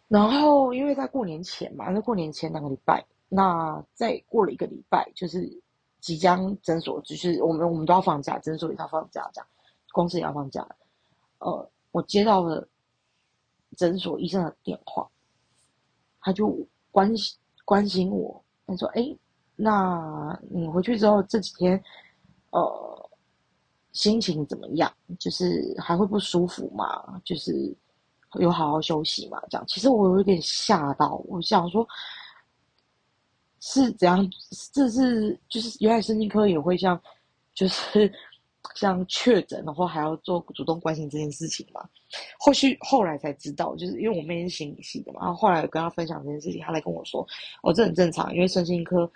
[0.08, 5.62] 然后因为在过年前嘛，在过年前两个礼拜，那再过了一个礼拜，就是
[6.00, 9.48] 即将诊所，就是我们我们都要放假，诊所也要放假，这样
[9.92, 10.66] 公司也要放假。
[11.40, 12.66] 呃，我接到了
[13.76, 15.10] 诊所医生的电话，
[16.24, 16.58] 他就
[16.90, 19.16] 关心关心我，他说：“哎，
[19.56, 21.80] 那你回去之后这几天，
[22.50, 23.10] 呃，
[23.92, 24.92] 心情怎么样？
[25.20, 27.22] 就是还会不舒服吗？
[27.24, 27.72] 就是。”
[28.40, 29.40] 有好好休息嘛？
[29.48, 31.88] 这样，其实我有点吓到，我想说，
[33.60, 34.28] 是怎样？
[34.72, 37.00] 这是就是原来神经科也会像，
[37.54, 38.12] 就是
[38.76, 41.88] 像确诊的话还要做主动关心这件事情嘛？
[42.40, 47.28] 后续后来才知道，就是因为我妹是心理系的嘛，然后后来跟她分享这件事情，她来跟我说，
[47.62, 49.10] 哦，这很正常，因为身心科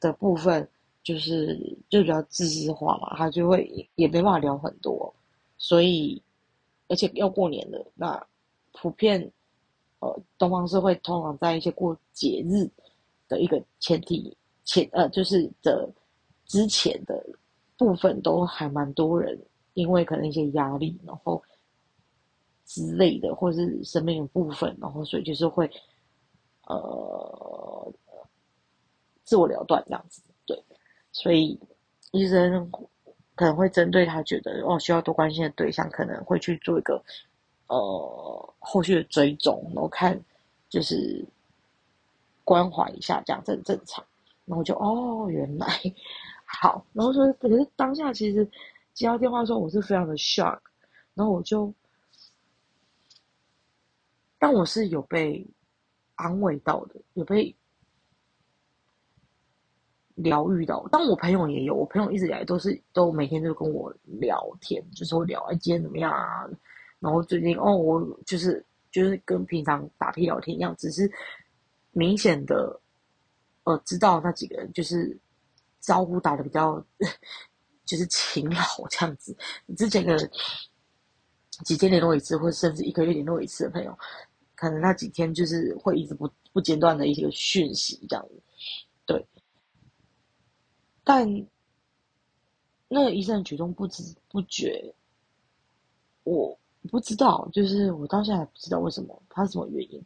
[0.00, 0.68] 的部分
[1.02, 5.14] 就是就比较自私化嘛，他就会也没办法聊很多，
[5.58, 6.22] 所以
[6.88, 8.26] 而且要过年了，那。
[8.74, 9.30] 普遍，
[9.98, 12.66] 呃，东方社会通常在一些过节日
[13.28, 14.34] 的一个前提
[14.64, 15.86] 前呃，就是的
[16.46, 17.22] 之前的
[17.82, 19.38] 部分都还蛮多人，
[19.74, 21.42] 因为可能一些压力，然后
[22.64, 25.70] 之类的，或是生命的部分，然后所以就是会
[26.66, 27.92] 呃
[29.24, 30.62] 自我了断这样子，对，
[31.10, 31.58] 所以
[32.12, 32.70] 医生
[33.34, 37.02] 可能会针对他觉得哦需要多关心的对象，可能会去做一个。
[37.68, 40.20] 呃，后续的追踪，然后看
[40.68, 41.24] 就是
[42.44, 44.04] 关怀一下，这样这很正常。
[44.44, 45.66] 然后就哦，原来
[46.60, 46.86] 好。
[46.92, 48.48] 然后说，可是当下其实
[48.92, 50.58] 接到电话说，我是非常的 shock。
[51.14, 51.72] 然后我就，
[54.38, 55.46] 但我是有被
[56.14, 57.54] 安慰到的，有被
[60.14, 60.86] 疗愈到。
[60.90, 66.48] 但我朋友也有，我朋友一直以来都是都每天都跟我聊天，就是会聊哎今天怎么样啊。
[66.98, 71.10] 然后最近哦，我就是就是跟平常打屁聊天一样，只是
[71.90, 72.80] 明显的
[73.64, 75.18] 呃知道那几个人就是
[75.82, 76.82] 招呼打的比较
[77.84, 79.36] 就是勤劳这样子。
[79.76, 80.16] 之前的
[81.64, 83.98] 几天联络一次，或者甚至一个月联络一次的朋友，
[84.54, 88.42] 可能那几天就是会一直不不间断的一个讯息这样子。
[89.04, 89.26] 对，
[91.04, 91.28] 但
[92.88, 94.94] 那个医生举动不知不觉，
[96.22, 96.58] 我。
[96.90, 100.04] 不知道，就是我到现在还不知道为什么他是什么原因，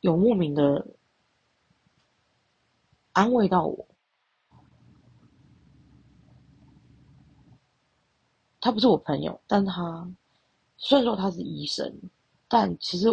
[0.00, 0.86] 有莫名的
[3.10, 3.84] 安慰到我。
[8.62, 10.08] 他不是我朋友，但他
[10.76, 11.92] 虽然说他是医生，
[12.46, 13.08] 但其实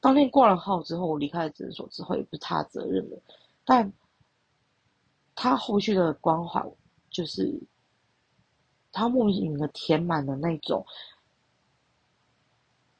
[0.00, 3.22] 当天挂了号之后，我离开了诊所之后，也不是他责任了。
[3.62, 3.92] 但
[5.34, 6.66] 他后续的关怀，
[7.10, 7.60] 就是
[8.90, 10.84] 他莫名的填满了那种。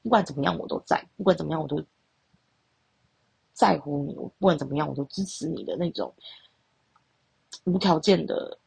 [0.02, 1.82] 不管怎么样，我都在；不管怎么样，我都
[3.54, 4.14] 在乎你。
[4.16, 6.14] 我不管怎么样，我都支持你的那种
[7.64, 8.58] 无条件的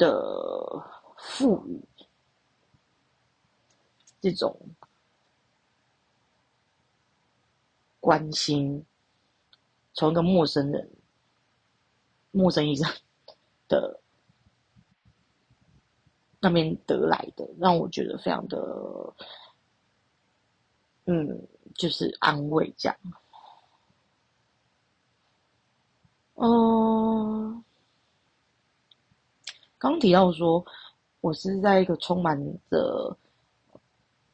[0.00, 0.84] 的
[1.18, 1.80] 赋予，
[4.20, 4.58] 这种
[8.00, 8.84] 关心，
[9.92, 10.90] 从一个陌生人、
[12.32, 12.90] 陌生医生
[13.68, 14.00] 的。
[16.42, 18.56] 那边得来的，让我觉得非常的，
[21.04, 22.96] 嗯，就是安慰这样。
[26.36, 27.59] 嗯，
[29.80, 30.62] 刚提到说，
[31.22, 32.38] 我是在一个充满
[32.70, 33.16] 着，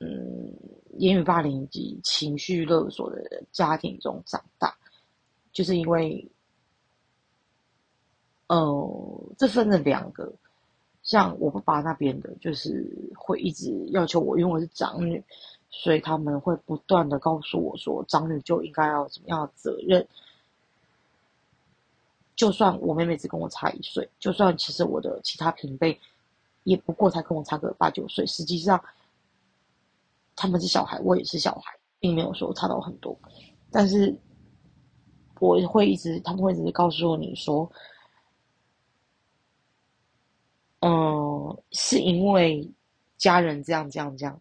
[0.01, 0.53] 嗯，
[0.99, 4.77] 言语霸凌以及情绪勒索的家庭中长大，
[5.53, 6.29] 就是因为，
[8.49, 10.33] 呃，这分了两个。
[11.05, 12.85] 像我爸爸那边的，就是
[13.17, 15.23] 会一直要求我，因为我是长女，
[15.71, 20.05] 所以他们会不断的告诉我说，长女就应该要怎么样的责任。
[22.37, 25.99] 就算我妹妹只跟我差一岁，就算其实我的其他平辈
[26.64, 28.79] 也不过才跟我差个八九岁，实际上
[30.37, 33.18] 他们是小孩，我也是小孩，并没有说差到很多。
[33.70, 34.14] 但是
[35.40, 37.72] 我会一直，他们会一直告诉你说，
[40.81, 42.70] 嗯，是因为
[43.16, 44.38] 家人这样这样这样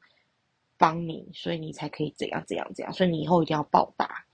[0.78, 4.26] 帮你，所以你才可以怎样怎样怎样，所以你以后一定要报答。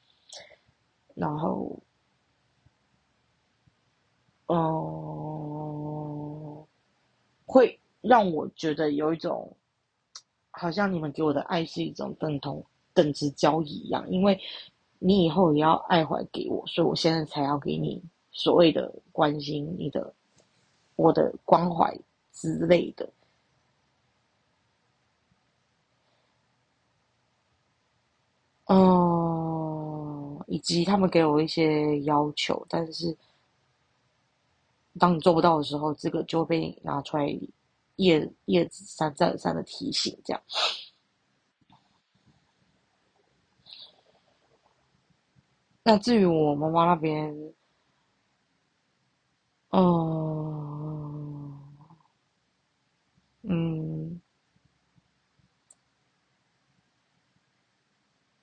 [1.13, 1.79] 然后。
[4.53, 5.87] 哦，
[7.45, 9.55] 会让我觉得有一种，
[10.49, 12.61] 好像你们给我的爱是一种等同
[12.93, 14.37] 等值交易一样，因为
[14.99, 20.13] 你以后也要爱还给我，所以我现在才要给你所谓的关心，你的
[20.97, 21.97] 我的关怀
[22.33, 23.09] 之类的。
[28.65, 33.15] 嗯，以及他们给我一些要求，但是。
[34.99, 37.25] 当你做不到的时候，这个就被拿出来
[37.95, 40.41] 叶叶子三再三的提醒，这样。
[45.83, 47.33] 那至于我妈妈那边，
[49.69, 51.59] 嗯
[53.43, 54.21] 嗯，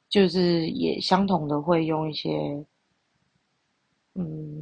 [0.08, 2.66] 就是也相同的会用一些，
[4.14, 4.57] 嗯。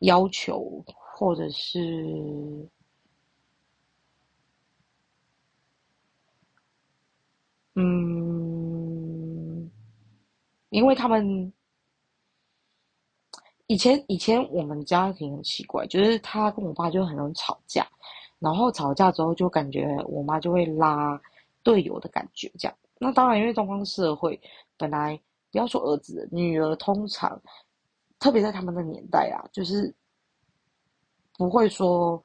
[0.00, 2.68] 要求，或者是，
[7.74, 9.70] 嗯，
[10.70, 11.52] 因为他们
[13.66, 17.86] 以前以前我们家庭很奇怪，就是他跟我爸就很容易吵架，
[18.38, 21.20] 然后吵架之后就感觉我妈就会拉
[21.62, 22.76] 队友的感觉，这样。
[22.98, 24.40] 那当然，因为东方社会
[24.76, 25.20] 本来
[25.52, 27.40] 不要说儿子，女儿通常。
[28.18, 29.94] 特别在他们的年代啊，就是
[31.36, 32.22] 不会说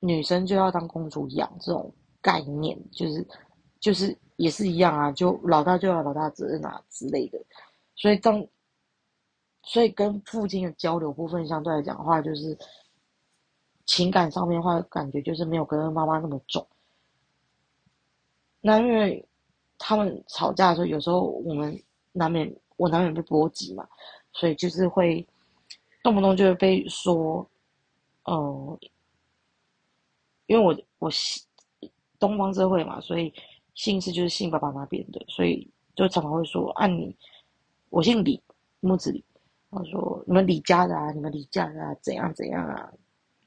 [0.00, 3.26] 女生就要当公主养这种概念，就是
[3.80, 7.38] 就是也是一样啊，就老大就要老大责任啊之类的。
[7.94, 8.44] 所以当
[9.62, 12.56] 所以跟父亲的交流部分相对来讲的话，就是
[13.84, 16.66] 情感上面的话，感觉就是没有跟妈妈那么重。
[18.60, 19.24] 那因为
[19.78, 21.80] 他们吵架的时候，有时候我们
[22.12, 23.88] 难免我难免被波及嘛。
[24.38, 25.26] 所以就是会
[26.02, 27.48] 动不动就会被说，
[28.24, 28.78] 嗯，
[30.44, 31.42] 因为我我姓
[32.18, 33.32] 东方社会嘛，所以
[33.74, 37.16] 姓氏就是姓爸爸那边的，所以就常常会说按你
[37.88, 38.38] 我姓李
[38.80, 39.24] 木子李，
[39.70, 42.92] 他说你们李家的啊，你们李家的啊，怎样怎样啊，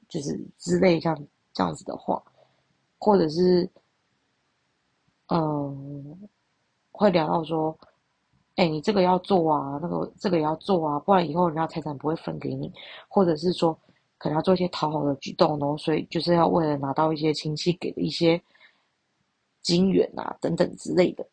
[0.08, 1.16] 就是之类像
[1.52, 2.20] 这样子的话，
[2.98, 3.70] 或者是
[5.28, 6.28] 嗯，
[6.90, 7.78] 会聊到说。
[8.60, 12.70] 哎，你这个要做啊，那个这个也要做啊，不然以后人家财产不会分给你，
[13.08, 13.72] 或者是说
[14.18, 18.38] 可能要做一些讨好的举动哦，所以就是要为了拿到一些亲戚给的一些
[19.62, 21.26] 金元啊等等之类的。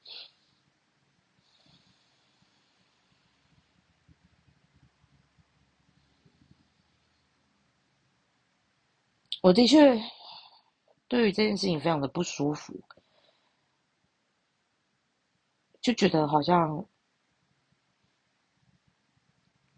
[9.41, 10.01] 我的确
[11.09, 12.73] 对于这件事情非常的不舒服，
[15.81, 16.85] 就觉得好像。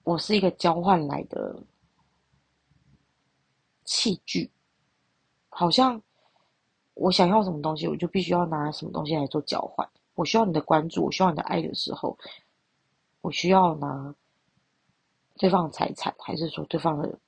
[0.10, 1.62] 我是一个交换来的
[3.86, 4.50] 器具，
[5.50, 6.02] 好像
[6.96, 9.88] 我想要什么东西，我就必须要拿什么东西来做交换。
[10.16, 12.18] 我需要你的关注，我需要你的爱的时候，
[13.22, 14.16] 我需要拿
[15.38, 17.20] 对方的财产，还是说对方的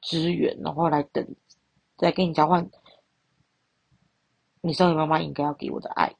[0.00, 1.36] 资源，然后来等，
[1.98, 2.70] 再跟你交换
[4.62, 6.16] 你身为妈妈应该要给我的爱。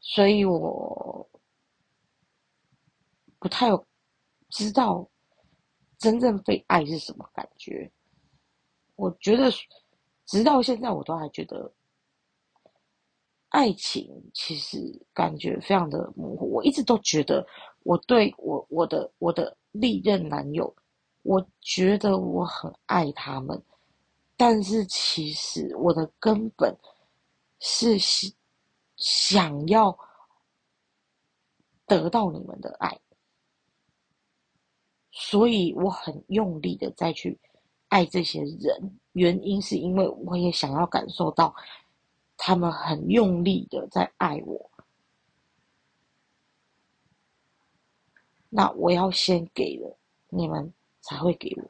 [0.00, 1.07] 所以我。
[3.38, 3.86] 不太有
[4.48, 5.08] 知道
[5.98, 7.90] 真正被爱是什么感觉。
[8.96, 9.50] 我觉得
[10.26, 11.72] 直到现在，我都还觉得
[13.50, 14.78] 爱情其实
[15.14, 16.50] 感觉非常的模糊。
[16.52, 17.46] 我一直都觉得
[17.84, 20.74] 我对我我的我的历任男友，
[21.22, 23.62] 我觉得我很爱他们，
[24.36, 26.76] 但是其实我的根本
[27.60, 27.96] 是
[28.96, 29.96] 想要
[31.86, 33.00] 得到你们的爱。
[35.20, 37.36] 所以我很用力的再去
[37.88, 41.52] 爱这些人，原因是因为我也想要感受到
[42.36, 44.70] 他们很用力的在爱我。
[48.48, 49.98] 那我要先给了
[50.28, 51.68] 你们才会给我，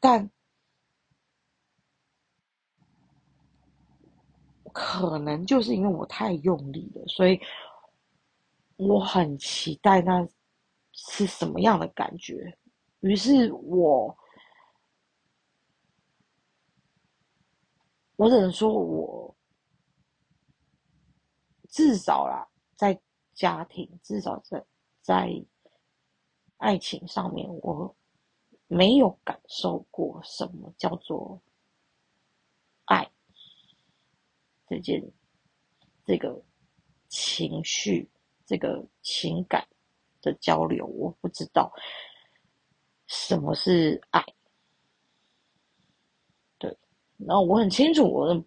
[0.00, 0.28] 但
[4.72, 7.40] 可能就是因为我太用力了，所以
[8.76, 10.26] 我很期待那
[11.08, 12.58] 是什么样的感觉。
[13.00, 14.16] 于是我，
[18.16, 19.36] 我只能说我
[21.68, 23.00] 至少啦，在
[23.34, 24.64] 家庭，至少在
[25.00, 25.44] 在
[26.56, 27.96] 爱情上面，我
[28.66, 31.40] 没有感受过什么叫做
[32.86, 33.08] 爱
[34.66, 35.12] 这件
[36.04, 36.42] 这个
[37.08, 38.10] 情绪、
[38.44, 39.66] 这个情感
[40.20, 41.72] 的交流，我不知道
[43.06, 44.24] 什么是爱。
[46.58, 46.76] 对，
[47.16, 48.44] 然后我很清楚，我的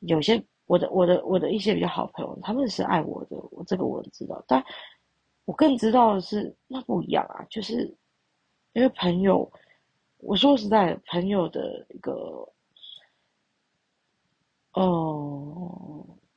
[0.00, 4.64] 有些我的我的我的一些比较好朋友，他们是爱我的，我这个我知道，但。
[5.46, 7.94] 我更知道的是，那不一样啊，就是
[8.72, 9.52] 因为朋友，
[10.16, 12.50] 我说实在，朋友的一个，
[14.72, 14.82] 呃，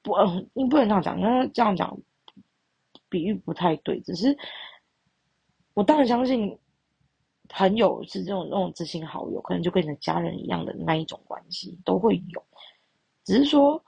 [0.02, 0.14] 不，
[0.52, 1.98] 你不能这样讲，因为这样讲
[3.10, 4.00] 比喻不太对。
[4.02, 4.38] 只是
[5.74, 6.58] 我当然相信，
[7.50, 12.44] 朋友是这种那种知心好友，可能就跟你的家人一样的那一种关系都会有，
[13.24, 13.84] 只是说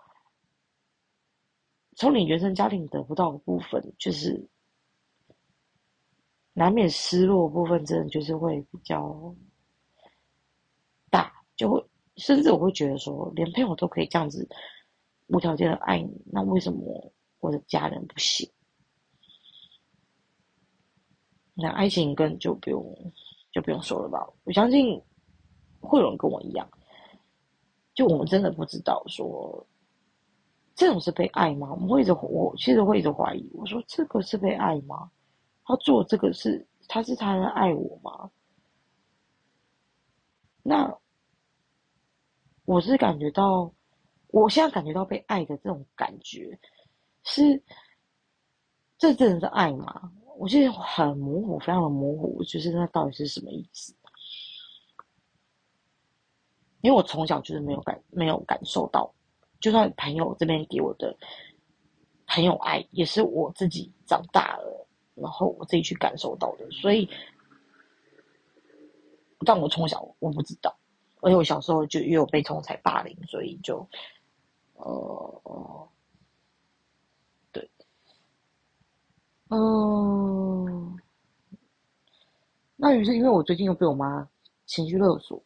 [1.95, 4.47] 从你原生家庭得不到的部分，就是。
[6.51, 9.33] 难免失落部分，真的就是会比较
[11.09, 11.81] 大，就会
[12.17, 14.45] 甚至我会觉得说，连朋友都可以这样子
[15.27, 18.49] 无条件的爱你，那为什么我的家人不行？
[21.59, 23.13] 那爱情跟就不用
[23.51, 24.25] 就不用说了吧。
[24.45, 25.01] 我相信
[25.81, 26.69] 会有人跟我一样，
[27.93, 29.65] 就我们真的不知道说
[30.75, 31.69] 这种是被爱吗？
[31.71, 35.11] 我们会一直我其实会一直怀疑，我说这个是被爱吗？
[35.65, 38.31] 他做这个是，他是他在爱我吗？
[40.63, 40.97] 那
[42.65, 43.71] 我是感觉到，
[44.27, 46.57] 我现在感觉到被爱的这种感觉，
[47.23, 47.61] 是
[48.97, 50.11] 这真的是爱吗？
[50.39, 53.93] 我现在很模糊，非常的模糊，就是那到底是什么意思？
[56.79, 59.13] 因为我从小就是没有感，没有感受到，
[59.59, 61.13] 就算朋友这边给我的
[62.25, 64.87] 朋友爱，也是我自己长大了。
[65.13, 67.09] 然后我自己去感受到的，所以，
[69.45, 70.73] 但我从小我不知道，
[71.19, 73.85] 而且我小时候就也有被同才霸凌，所以就，
[74.75, 75.89] 呃，
[79.49, 80.97] 嗯，
[82.75, 84.27] 那于是因为我最近又被我妈
[84.65, 85.43] 情绪勒索，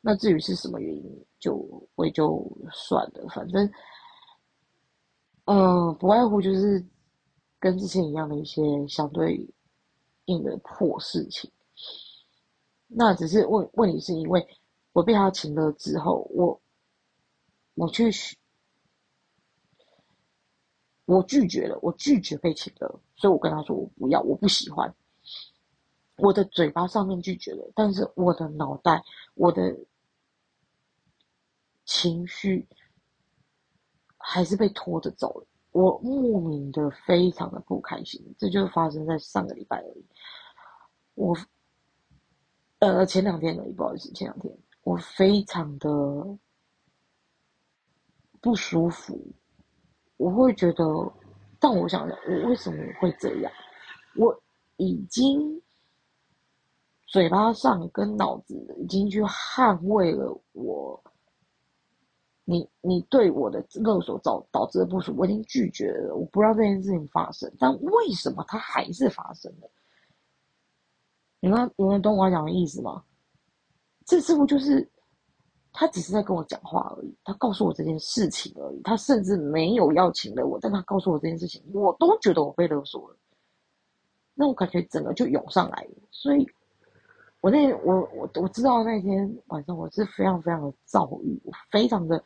[0.00, 1.54] 那至于是什么原因，就
[1.94, 3.70] 我也就算了，反正，
[5.44, 6.84] 嗯，不外乎就是。
[7.62, 9.46] 跟之前一样的一些相对
[10.24, 11.50] 应的破事情，
[12.86, 14.48] 那只是问问题是因为
[14.94, 16.58] 我被他请了之后，我
[17.74, 18.10] 我去
[21.16, 24.94] 我拒绝了，我拒绝被请了，所以我跟他说我不要，我不喜欢。
[26.18, 29.02] 我的嘴巴上面拒绝了，但是我的脑袋，
[29.34, 29.76] 我的
[31.84, 32.64] 情绪
[34.18, 35.46] 还是被拖着走了。
[35.72, 40.04] 我莫名的非常的不开心，这就发生在上个礼拜而已。
[41.14, 41.36] 我，
[42.78, 45.88] 呃，前两天而已，不好意思，前两天我非常的
[48.40, 49.20] 不舒服。
[50.20, 50.84] 我会觉得，
[51.58, 53.50] 但我想想，我为什么会这样？
[54.16, 54.38] 我
[54.76, 55.58] 已经
[57.06, 61.02] 嘴巴上跟脑子已经去捍卫了我。
[62.44, 67.50] 你你对我的勒索导导致的不舒服，我已经拒绝了，我不让这件事情发生。
[67.58, 69.70] 但为什么它还是发生了？
[71.40, 73.02] 你们你们懂我讲的意思吗？
[74.04, 74.86] 这似乎就是
[75.72, 83.16] 他只是在跟我讲话而已，他告诉我这件事情而已，他甚至没有邀请了我，但他告诉我这件事情，我都觉得我被勒索了。
[84.34, 86.48] 那我感觉整个就涌上来了，所以。
[87.42, 92.22] 我那我我我知道那天晚上我是非常非常的躁郁，我非常的，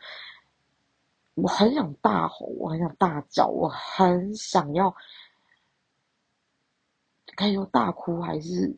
[1.34, 4.92] 我很想大吼，我很想大叫，我很想要，
[7.36, 8.76] 该说大哭还是，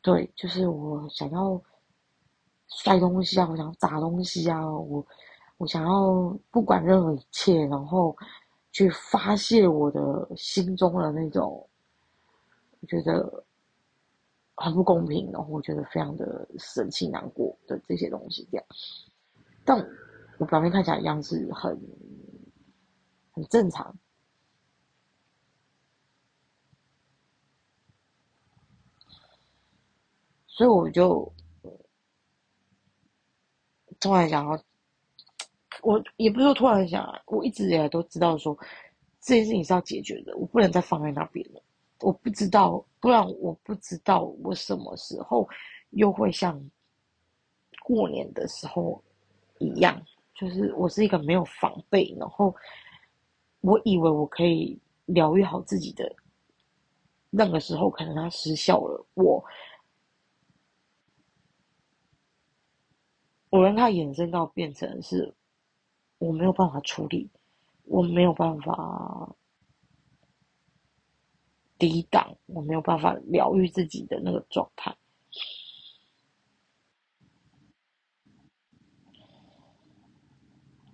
[0.00, 1.62] 对，就是我想要
[2.76, 5.06] 摔东西啊，我想砸东西啊，我
[5.58, 8.16] 我想要不管任何一切，然后
[8.72, 11.68] 去发泄我的心中的那种，
[12.80, 13.44] 我觉得
[14.56, 18.66] 很不公平，然后我觉得非常的生气、难过的这些东西这样。
[19.64, 19.78] 但
[20.38, 21.78] 我表面看起来一样是很
[23.32, 23.94] 很正常。
[30.48, 31.32] 所以我就
[34.02, 34.62] 突然想要，
[35.82, 38.54] 我也不是说突然想，我一直以来都知道说
[39.20, 41.62] 这件事情是要解决的，我不能再放在那边了。
[42.00, 45.48] 我不知道，不然我不知道我什么时候
[45.90, 46.60] 又会像
[47.84, 49.00] 过年的时候
[49.58, 50.00] 一样，
[50.34, 52.52] 就是我是一个没有防备，然后
[53.60, 54.76] 我以为我可以
[55.06, 56.12] 疗愈好自己的。
[57.30, 59.42] 那个时候可能它失效了，我，
[63.52, 65.34] 我让它衍生到变成是，
[66.16, 67.28] 我没有办法处理，
[67.84, 69.36] 我没有办法
[71.78, 74.96] 抵挡，我没有办法疗愈自己的那个状态。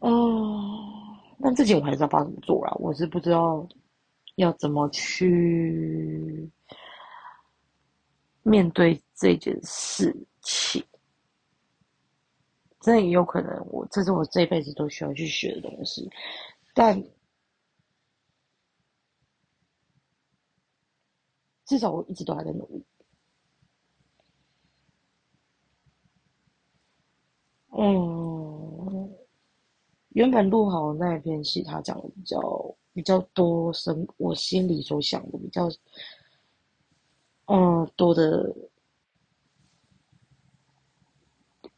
[0.00, 0.10] 嗯，
[1.40, 3.64] 但自己我还是要道怎么做啦，我是不知道。
[4.34, 6.48] 要怎么去
[8.44, 10.80] 面对这件事情？
[12.88, 16.10] 真的也有可能，我这是我这辈子都需要去学的东西。
[16.72, 16.98] 但
[21.66, 22.82] 至少我一直都还在努力。
[27.76, 29.14] 嗯，
[30.14, 32.74] 原本录好那一篇戏，他讲的比较。
[32.94, 35.68] 比较多生，我心里所想的比较，
[37.44, 38.52] 嗯，多的，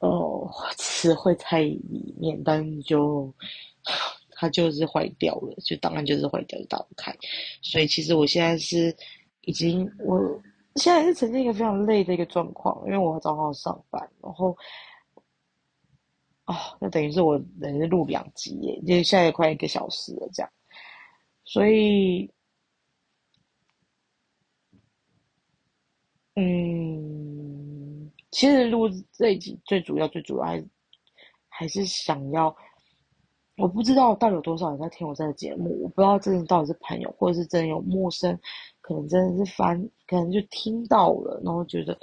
[0.01, 3.33] 哦，词汇在里面，但就
[4.33, 7.15] 它就是坏掉了，就当然就是坏掉，就打不开。
[7.63, 8.95] 所以其实我现在是
[9.43, 10.19] 已经，我
[10.77, 14.57] 现在是呈现一个非常累的一个状况，因为我早上上班，然后，
[16.47, 20.51] 哦，那等于是我人是录两集耶，就现在快一个小时了，这样。
[21.45, 22.31] 所以，
[26.37, 27.20] 嗯，
[28.31, 30.65] 其实录这一集最主要、最主要还
[31.49, 32.55] 还是想要，
[33.57, 38.39] 我不知道到底有多少人在听我这个节目，我不知道这到底是朋友，或者是真的有陌生，
[38.81, 41.99] 可能真的是翻，可能就听到了，然后觉得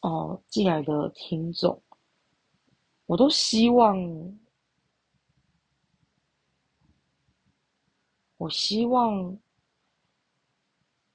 [0.00, 1.82] 哦进来的听众，
[3.06, 4.38] 我都希望。
[8.36, 9.38] 我希望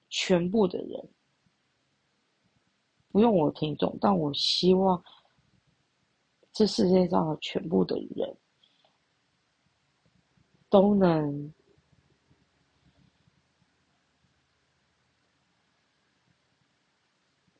[0.10, 1.10] 全部的人
[3.20, 5.04] 不用我听众，但我希望
[6.54, 8.38] 这世界上的全部的人
[10.70, 11.54] 都能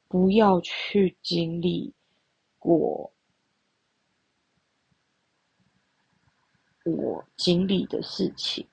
[0.08, 1.94] 不要去经历
[2.58, 3.12] 过
[6.86, 8.69] 我经历的事情。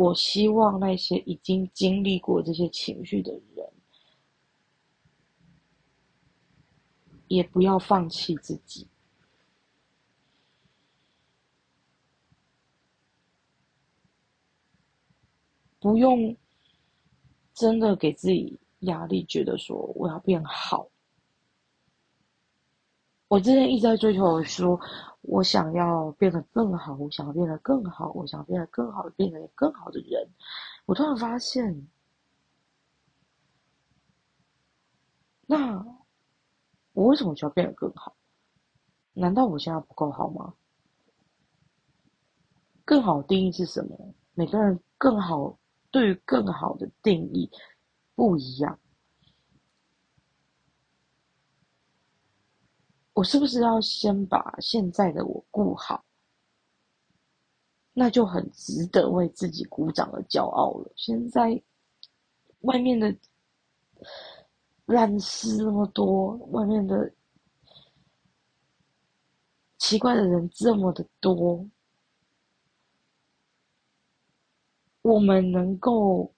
[0.00, 3.70] 我希望那些已经经历过这些情绪的人，
[7.28, 8.88] 也不要放弃自己，
[15.78, 16.34] 不用
[17.52, 20.88] 真的给自己压力，觉得说我要变好。
[23.30, 24.78] 我之前一直在追求说。
[25.22, 30.26] 我想要变得更好，我想要变得更好，我想变得更好，变得更好的人。
[30.86, 31.86] 我突然发现，
[35.46, 35.84] 那
[36.94, 38.16] 我为什么就要变得更好？
[39.12, 40.54] 难道我现在不够好吗？
[42.86, 44.14] 更好定义是什么？
[44.32, 45.58] 每个人更好
[45.90, 47.48] 对于更好的定义
[48.14, 48.80] 不一样。
[53.20, 56.02] 我是不是要先把现在的我顾好？
[57.92, 60.90] 那就很值得为自己鼓掌而骄傲了。
[60.96, 61.62] 现在
[62.60, 63.14] 外面的
[64.86, 67.12] 烂事那么多，外面的
[69.76, 71.68] 奇怪的人这么的多，
[75.02, 76.32] 我们能够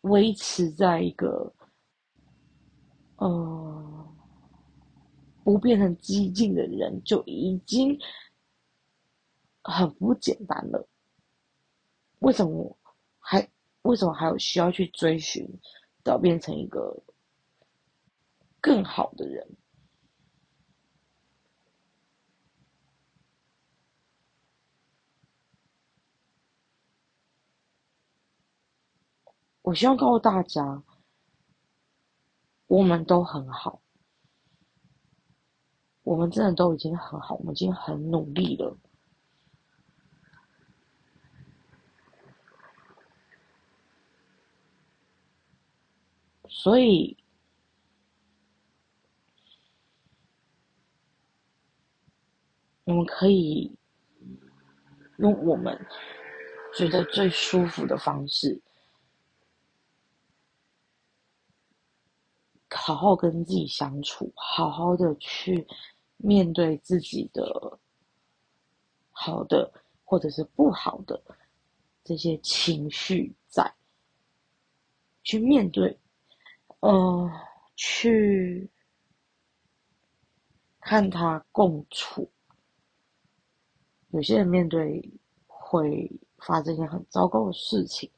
[0.00, 1.52] 维持在一个，
[3.16, 3.97] 呃。
[5.48, 7.98] 不变成激进的人就已经
[9.62, 10.86] 很不简单了。
[12.18, 12.78] 为什么
[13.18, 15.48] 还为什么还有需要去追寻
[16.04, 17.02] 到变成一个
[18.60, 19.56] 更好的人？
[29.62, 30.82] 我希望告诉大家，
[32.66, 33.80] 我们都很好。
[36.08, 38.74] 我们真的都已经很好，我们已经很努力了。
[46.48, 47.14] 所以，
[52.84, 53.76] 我们可以
[55.18, 55.78] 用我们
[56.74, 58.62] 觉得最舒服的方式，
[62.70, 65.66] 好好跟自己相处，好好的去
[66.18, 67.78] 面对自己的
[69.10, 69.72] 好的
[70.04, 71.20] 或者是不好的
[72.04, 73.74] 这些情绪，在
[75.22, 75.98] 去面对。
[76.80, 77.28] 呃，
[77.74, 78.70] 去
[80.80, 82.30] 看他共处。
[84.10, 85.02] 有些人面对
[85.48, 86.08] 会
[86.38, 88.08] 发生一件很糟糕的事情，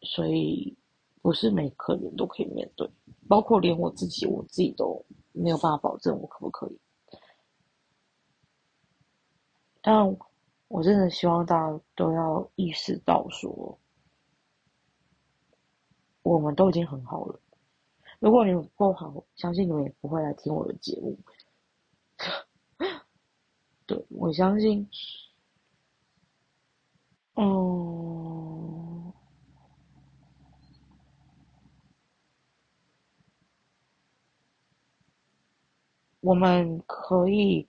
[0.00, 0.74] 所以
[1.26, 2.88] 不是每个人都可以面对，
[3.26, 6.78] 包括连我自己，我自己都没有办法保证我可不可以。
[9.82, 10.16] 但
[10.68, 13.76] 我真的希望大家都要意识到说。
[16.22, 17.40] 我们都已经很好了。
[18.20, 21.18] 如果你们不好，相信你们也不会来听我的节目。
[23.84, 24.88] 对我相信，
[27.34, 28.75] 嗯，
[36.26, 37.68] 我们可以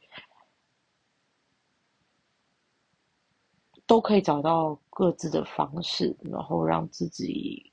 [3.86, 7.72] 都可以找到各自的方式，然后让自己。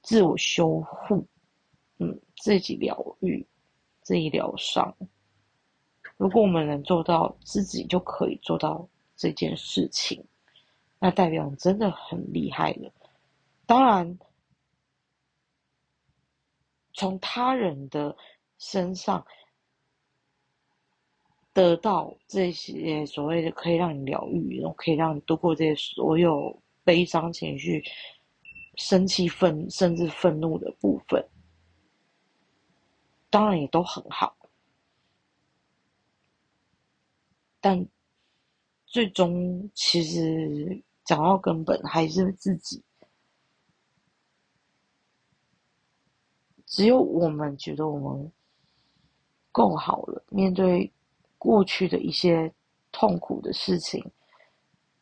[0.00, 1.26] 自我修护，
[1.98, 3.46] 嗯，自己疗愈，
[4.00, 4.94] 自己疗伤。
[6.16, 10.26] 如果我们能做到自己就可以做到这件事情，
[10.98, 12.90] 那代表你真的很厉害了。
[13.66, 14.18] 当然，
[16.92, 18.14] 从他人的
[18.64, 19.24] 身上
[21.52, 27.84] 得到这些所谓的可以让你疗愈，然后可以让你度过这些所有悲伤情绪。
[28.76, 31.24] 生气、愤甚至愤怒的部分，
[33.30, 34.36] 当然也都很好，
[37.60, 37.86] 但
[38.84, 42.82] 最终其实讲到根本还是自己。
[46.66, 48.32] 只有我们觉得我们
[49.54, 50.92] 够好了，面对
[51.38, 52.52] 过去的一些
[52.90, 54.04] 痛苦的事情、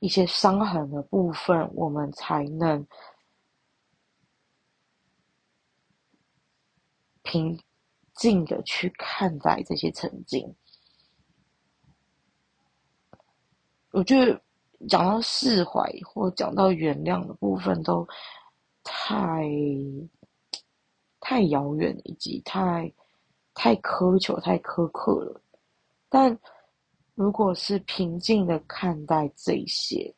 [0.00, 2.86] 一些伤痕的部分，我们才能。
[7.24, 7.59] 平
[8.14, 10.55] 静的去看待这些曾经，
[13.92, 14.38] 我觉得
[14.86, 18.07] 讲到释怀或讲到原谅的部分，都
[18.82, 19.48] 太
[21.20, 22.92] 太遥远，以及太
[23.55, 25.40] 太苛求、太苛刻了。
[26.09, 26.38] 但
[27.14, 30.14] 如果是平静的看待这些，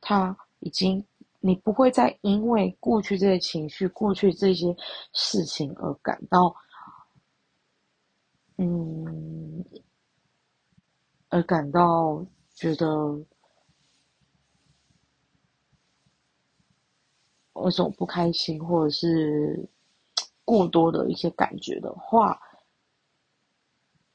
[0.00, 1.04] 他已经。
[1.38, 4.74] 你不会再因为过去这些情绪、过去这些
[5.12, 6.52] 事情而感到，
[8.56, 9.64] 嗯，
[11.28, 12.88] 而感到觉得
[17.52, 19.68] 为什么不开心，或者是
[20.44, 22.40] 过多的一些感觉的话，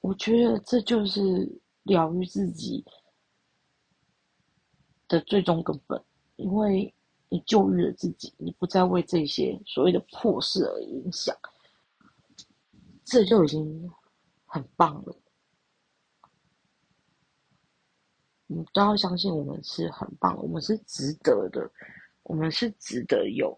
[0.01, 2.83] 我觉得这就是疗愈自己
[5.07, 6.03] 的最终根本，
[6.35, 6.93] 因为。
[7.33, 11.33] 你救愈了自己，你不再为这些所谓的破事而影响，
[13.05, 13.89] 这就已经
[14.45, 15.17] 很棒了。
[18.47, 21.71] 你都要相信，我们是很棒，我们是值得的，
[22.23, 23.57] 我们是值得有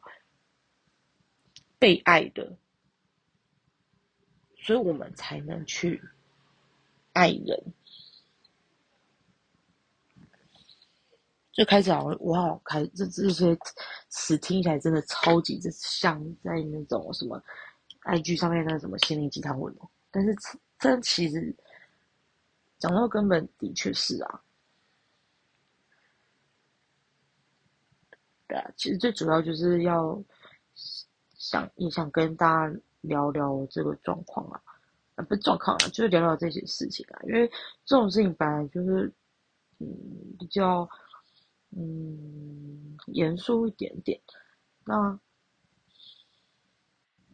[1.80, 2.56] 被爱的，
[4.58, 6.00] 所以我们才能去
[7.14, 7.74] 爱人。
[11.52, 13.56] 最开始好，我好开这这些
[14.10, 17.40] 词听起来真的超级就像在那种什么
[18.06, 19.88] ，IG 上面那什么心灵鸡汤文哦。
[20.10, 20.36] 但是
[20.80, 21.56] 这其实
[22.80, 24.42] 讲到根本的确是啊，
[28.48, 30.20] 对啊，其实最主要就是要
[31.36, 34.60] 想也想跟大家聊聊这个状况啊，
[35.16, 37.48] 啊不是状况啊，就是聊聊这些事情啊，因为
[37.86, 39.14] 这种事情本来就是
[39.80, 39.88] 嗯
[40.38, 40.90] 比较。
[41.76, 44.22] 嗯，严肃一点点。
[44.86, 45.20] 那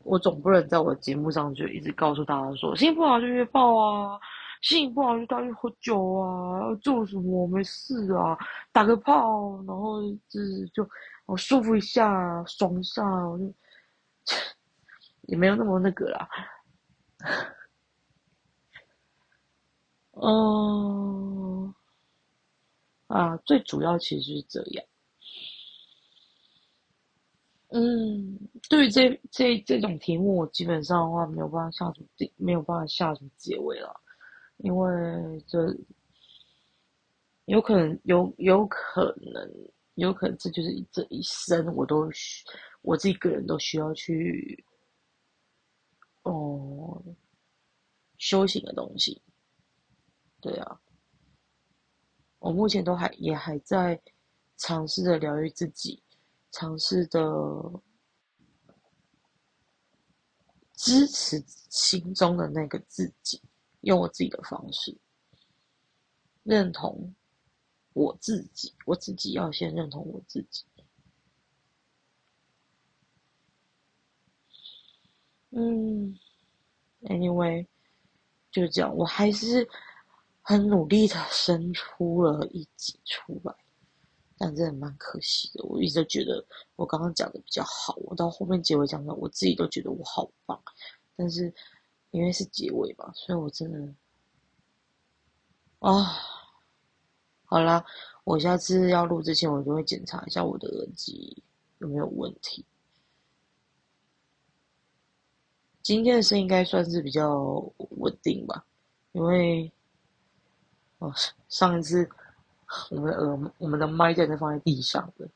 [0.05, 4.17] 我总不能在我节目上就一直告诉大家说，心情不好就约炮啊，
[4.61, 8.37] 心情不好就大去喝酒啊，要做什么没事啊，
[8.71, 10.89] 打个炮，然后就是就
[11.25, 13.43] 我舒服一下，爽一下，我就
[15.27, 16.29] 也没有那么那个啦。
[20.13, 21.75] 嗯。
[23.07, 24.85] 啊，最主要其实就是这样。
[27.69, 34.01] 嗯，对于这这这种题目，我基本上的话没有办法下什么结，没有办法下什么结尾了，
[34.57, 35.75] 因为这
[37.45, 42.43] 有可能有有可能有可能这就是这一生我都需
[42.81, 44.65] 我自己个人都需要去
[46.23, 47.03] 哦
[48.17, 49.21] 修行的东西。
[50.41, 50.79] 对啊，
[52.39, 54.01] 我目前都还也还在
[54.57, 56.01] 尝试着疗愈自己，
[56.51, 57.21] 尝试的
[60.73, 63.41] 支持心中的那个自己，
[63.81, 64.97] 用我自己的方式
[66.43, 67.13] 认同
[67.93, 70.63] 我自己，我自己要先认同我自己。
[75.51, 76.17] 嗯
[77.01, 77.65] ，anyway，
[78.51, 79.67] 就这样，我还是
[80.49, 83.53] 很努力的生出了一集出来，
[84.35, 85.63] 但真的蛮可惜的。
[85.65, 86.43] 我一直觉得
[86.75, 90.59] 我刚刚讲的比较好，我到后面结尾讲的，我自己都觉得我好棒，
[91.15, 91.53] 但是
[92.09, 93.93] 因为是结尾嘛，所以我真的
[95.77, 96.17] 啊，
[97.45, 97.85] 好啦，
[98.23, 101.43] 我下次要录之前，我就会检查一下我的耳机
[101.77, 102.65] 有没有问题。
[105.83, 108.65] 今天的声音应该算是比较稳定吧，
[109.11, 109.71] 因为
[110.99, 111.11] 哦，
[111.49, 112.09] 上一次
[112.91, 115.27] 我们的耳我们的麦在放在地上的，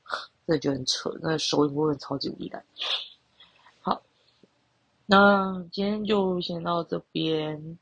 [0.46, 2.62] 这就很扯，那收音部分超级无力的。
[3.80, 4.02] 好，
[5.06, 7.78] 那今天就先到这边。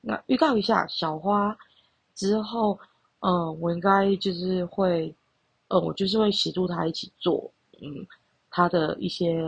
[0.00, 1.56] 那预告一下，小花
[2.14, 2.78] 之后，
[3.20, 5.14] 嗯，我应该就是会，
[5.68, 7.50] 呃，我就是会协助他一起做，
[7.82, 8.06] 嗯。
[8.56, 9.42] 他的一些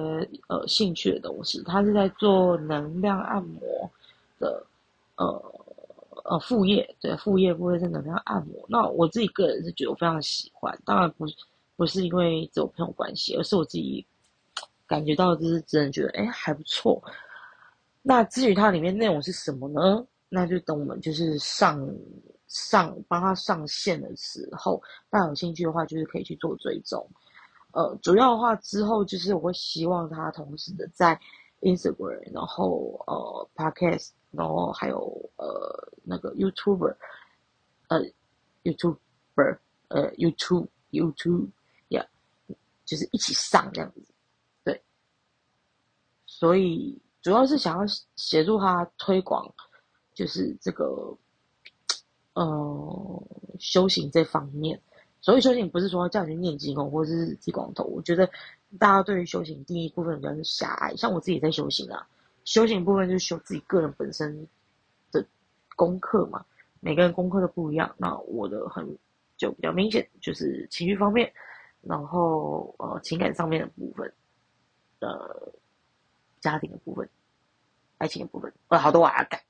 [0.48, 3.88] 呃兴趣的东西，他是在做能量按摩
[4.40, 4.66] 的，
[5.14, 5.64] 呃
[6.28, 8.64] 呃副业，对副业部分是能量按摩。
[8.68, 11.24] 那我自己个人是觉得我非常喜欢，当然不
[11.76, 14.04] 不是因为这种朋友关系，而是我自己
[14.86, 17.02] 感觉到就是真的觉得哎还不错。
[18.02, 20.06] 那至于它里面内容是什么呢？
[20.28, 21.88] 那就等我们就是上
[22.48, 27.08] 上帮他上线的时候，大家有兴趣的话，就是可以去做追踪。
[27.72, 31.18] 呃，主要的话之后就是我会希望他同时的在
[31.60, 36.94] Instagram，然后呃 Podcast，然后还有呃那个 YouTuber，
[37.88, 38.02] 呃
[38.64, 39.58] YouTuber，
[39.88, 41.48] 呃 YouTube YouTube，
[41.88, 42.06] 呀，
[42.84, 44.02] 就是一起上这样子，
[44.62, 44.82] 对，
[46.26, 47.84] 所以主要是想要
[48.16, 49.52] 协助他推广，
[50.14, 51.16] 就是这个
[52.34, 53.22] 呃
[53.58, 54.80] 修行这方面。
[55.22, 57.82] 所谓修行，不是说叫你去念经哦，或者是剃光头。
[57.84, 58.30] 我觉得
[58.78, 60.94] 大家对于修行定义部分比较狭隘。
[60.94, 62.06] 像我自己在修行啊，
[62.46, 64.48] 修行部分就是修自己个人本身
[65.12, 65.22] 的
[65.76, 66.42] 功课嘛。
[66.80, 67.94] 每个人功课都不一样。
[67.98, 68.86] 那我的很
[69.36, 71.30] 就比较明显，就是情绪方面，
[71.82, 74.10] 然后呃情感上面的部分，
[75.00, 75.52] 呃
[76.40, 77.08] 家庭的部分，
[77.98, 79.42] 爱情的部分，呃好多我要改。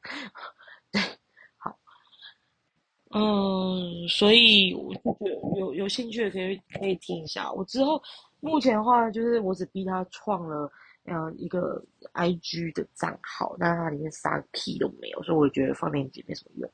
[3.11, 7.53] 嗯，所以我就觉有有兴趣的可以可以听一下。
[7.53, 8.03] 我之后
[8.41, 10.71] 目前的话，就是我只逼他创了
[11.07, 11.83] 嗯一个
[12.13, 16.71] I G 的账号，但它里面啥屁都没有，所以我觉得放链接没什么用。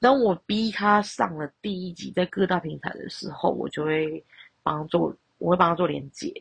[0.00, 4.24] 当我逼他上了第一集在各大平台的时候，我就会
[4.62, 6.32] 帮他做，我会帮他做连接，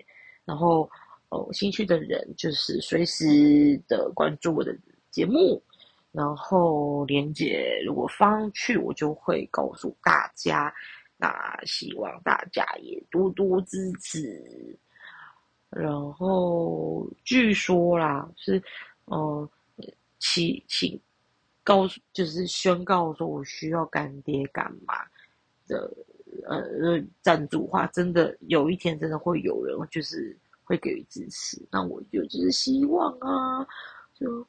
[0.46, 0.90] 然后
[1.30, 4.76] 呃兴趣的人就是随时的关注我的
[5.10, 5.62] 节目。
[6.14, 10.74] 然后连接如果放去，我就会告诉大家。
[11.16, 14.76] 那希望大家也多多支持。
[15.70, 18.62] 然后据说啦，是
[19.06, 19.48] 嗯，
[20.20, 21.00] 请请
[21.64, 24.96] 告诉，就是宣告说我需要干爹干妈
[25.68, 25.92] 的
[26.48, 31.62] 呃赞助话，真的有一天真的会有人就是会给予支持。
[31.72, 33.68] 那我就就是希望啊，
[34.14, 34.46] 就。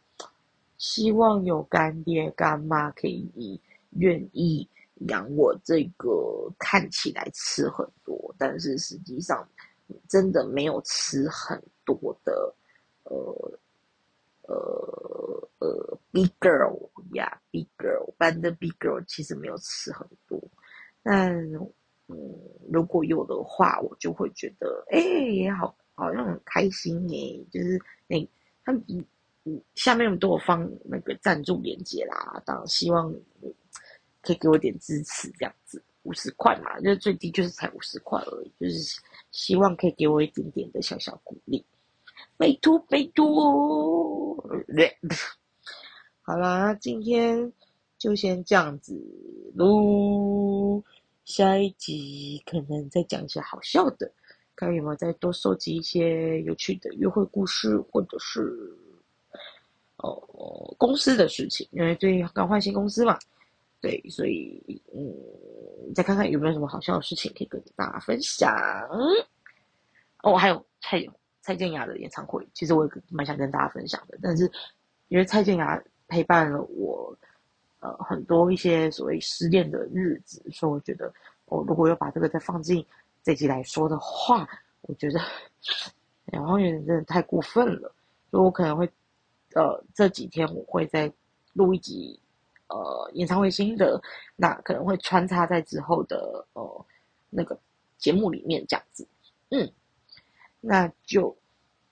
[0.80, 3.60] 希望有干爹干妈可以
[3.96, 4.64] 愿意
[5.08, 9.44] 养我这个看起来吃很多，但是实际上
[10.08, 12.54] 真的没有吃很多的
[13.04, 13.58] 呃
[14.42, 20.42] 呃呃 big girl 呀 big girl 班的 big girl 其实没有吃很多，
[21.02, 21.32] 但
[22.08, 22.16] 嗯
[22.70, 28.28] 如果有的话，我就会觉得哎也好好像很开心耶，就是那
[28.64, 28.84] 他们。
[29.74, 33.10] 下面都有放那个赞助链接啦，当然希望
[34.20, 41.64] 可以给我点支持，这样子五十块嘛，就最低就是才五十块而已，就是希望可以给我一点点的小小鼓励，
[42.36, 44.36] 拜托拜托。
[46.22, 47.52] 好啦，今天
[47.96, 48.94] 就先这样子
[49.54, 50.82] 喽，
[51.24, 54.10] 下一集可能再讲一些好笑的，
[54.54, 58.76] 看有没有再多收集一些有趣的约会故事，或者是
[59.96, 63.18] 哦公司的事情，因为最近刚换新公司嘛，
[63.80, 65.14] 对，所以嗯，
[65.94, 68.54] 再看看有没有什么好笑的事情可以跟大家分享。
[70.22, 71.04] 哦，还有蔡
[71.40, 74.50] 蔡健雅的演唱会，其实我也蛮想跟大家分享的，但是
[75.08, 77.16] 因为蔡健雅陪伴了我
[77.80, 81.12] 呃很多一些所谓失恋的日子，所以我觉得
[81.46, 82.84] 我如果要把这个再放进。
[83.24, 84.48] 这集来说的话，
[84.82, 85.20] 我觉得
[86.26, 87.92] 然后有点真的太过分了，
[88.30, 88.88] 所以我可能会，
[89.54, 91.12] 呃，这几天我会再
[91.52, 92.18] 录一集，
[92.68, 94.00] 呃，演唱会心得，
[94.36, 96.86] 那可能会穿插在之后的呃
[97.30, 97.58] 那个
[97.96, 99.06] 节目里面这样子，
[99.50, 99.72] 嗯，
[100.60, 101.36] 那就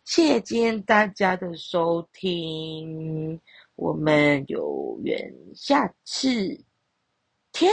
[0.04, 3.40] 谢谢大家的收听，
[3.74, 6.30] 我们有缘下次
[7.52, 7.68] 听，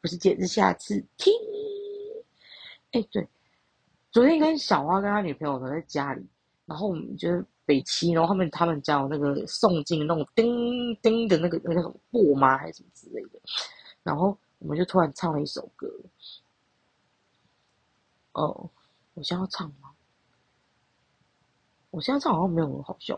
[0.00, 1.32] 不是节日下次听。
[2.92, 3.26] 哎，对，
[4.10, 6.24] 昨天跟小花跟他女朋友都在家里，
[6.64, 7.28] 然后我们就
[7.66, 13.38] 北七，然后他们他们家有那个诵经那种叮叮的那个那个什么钵吗还是什么之类的，
[14.02, 15.86] 然后我们就突然唱了一首歌。
[18.32, 18.70] 哦，
[19.14, 19.90] 我现在要唱吗？
[21.90, 23.14] 我现在唱好像没有很好笑。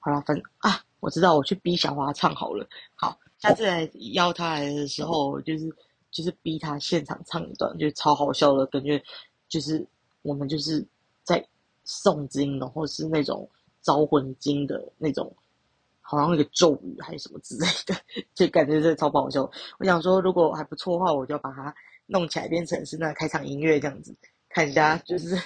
[0.00, 2.68] 好了，反正啊，我知道，我去逼小花唱好了。
[2.94, 5.74] 好，下次来邀她来的时候，就是。
[6.12, 9.02] 就是逼他现场唱一段，就超好笑的，感觉
[9.50, 9.86] 就是
[10.22, 10.82] 我们就是
[11.24, 11.46] 在
[11.86, 13.48] 诵经，然后是那种
[13.80, 15.34] 招魂经的那种，
[16.00, 17.94] 好像那个咒语还是什么之类的，
[18.34, 19.48] 就感觉真的超不好笑。
[19.78, 21.74] 我想说，如果还不错的话，我就把它
[22.06, 24.14] 弄起来变成是那开场音乐这样子，
[24.48, 25.36] 看一下就是，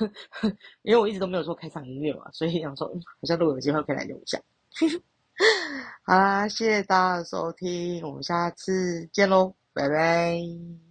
[0.82, 4.40] 因为我一直都没有做开场音乐嘛，所以想说，嗯，好像如果有机会可以来用一下。
[6.04, 9.54] 好啦，谢谢大家的收听，我们下次见喽。
[9.72, 10.87] 拜拜。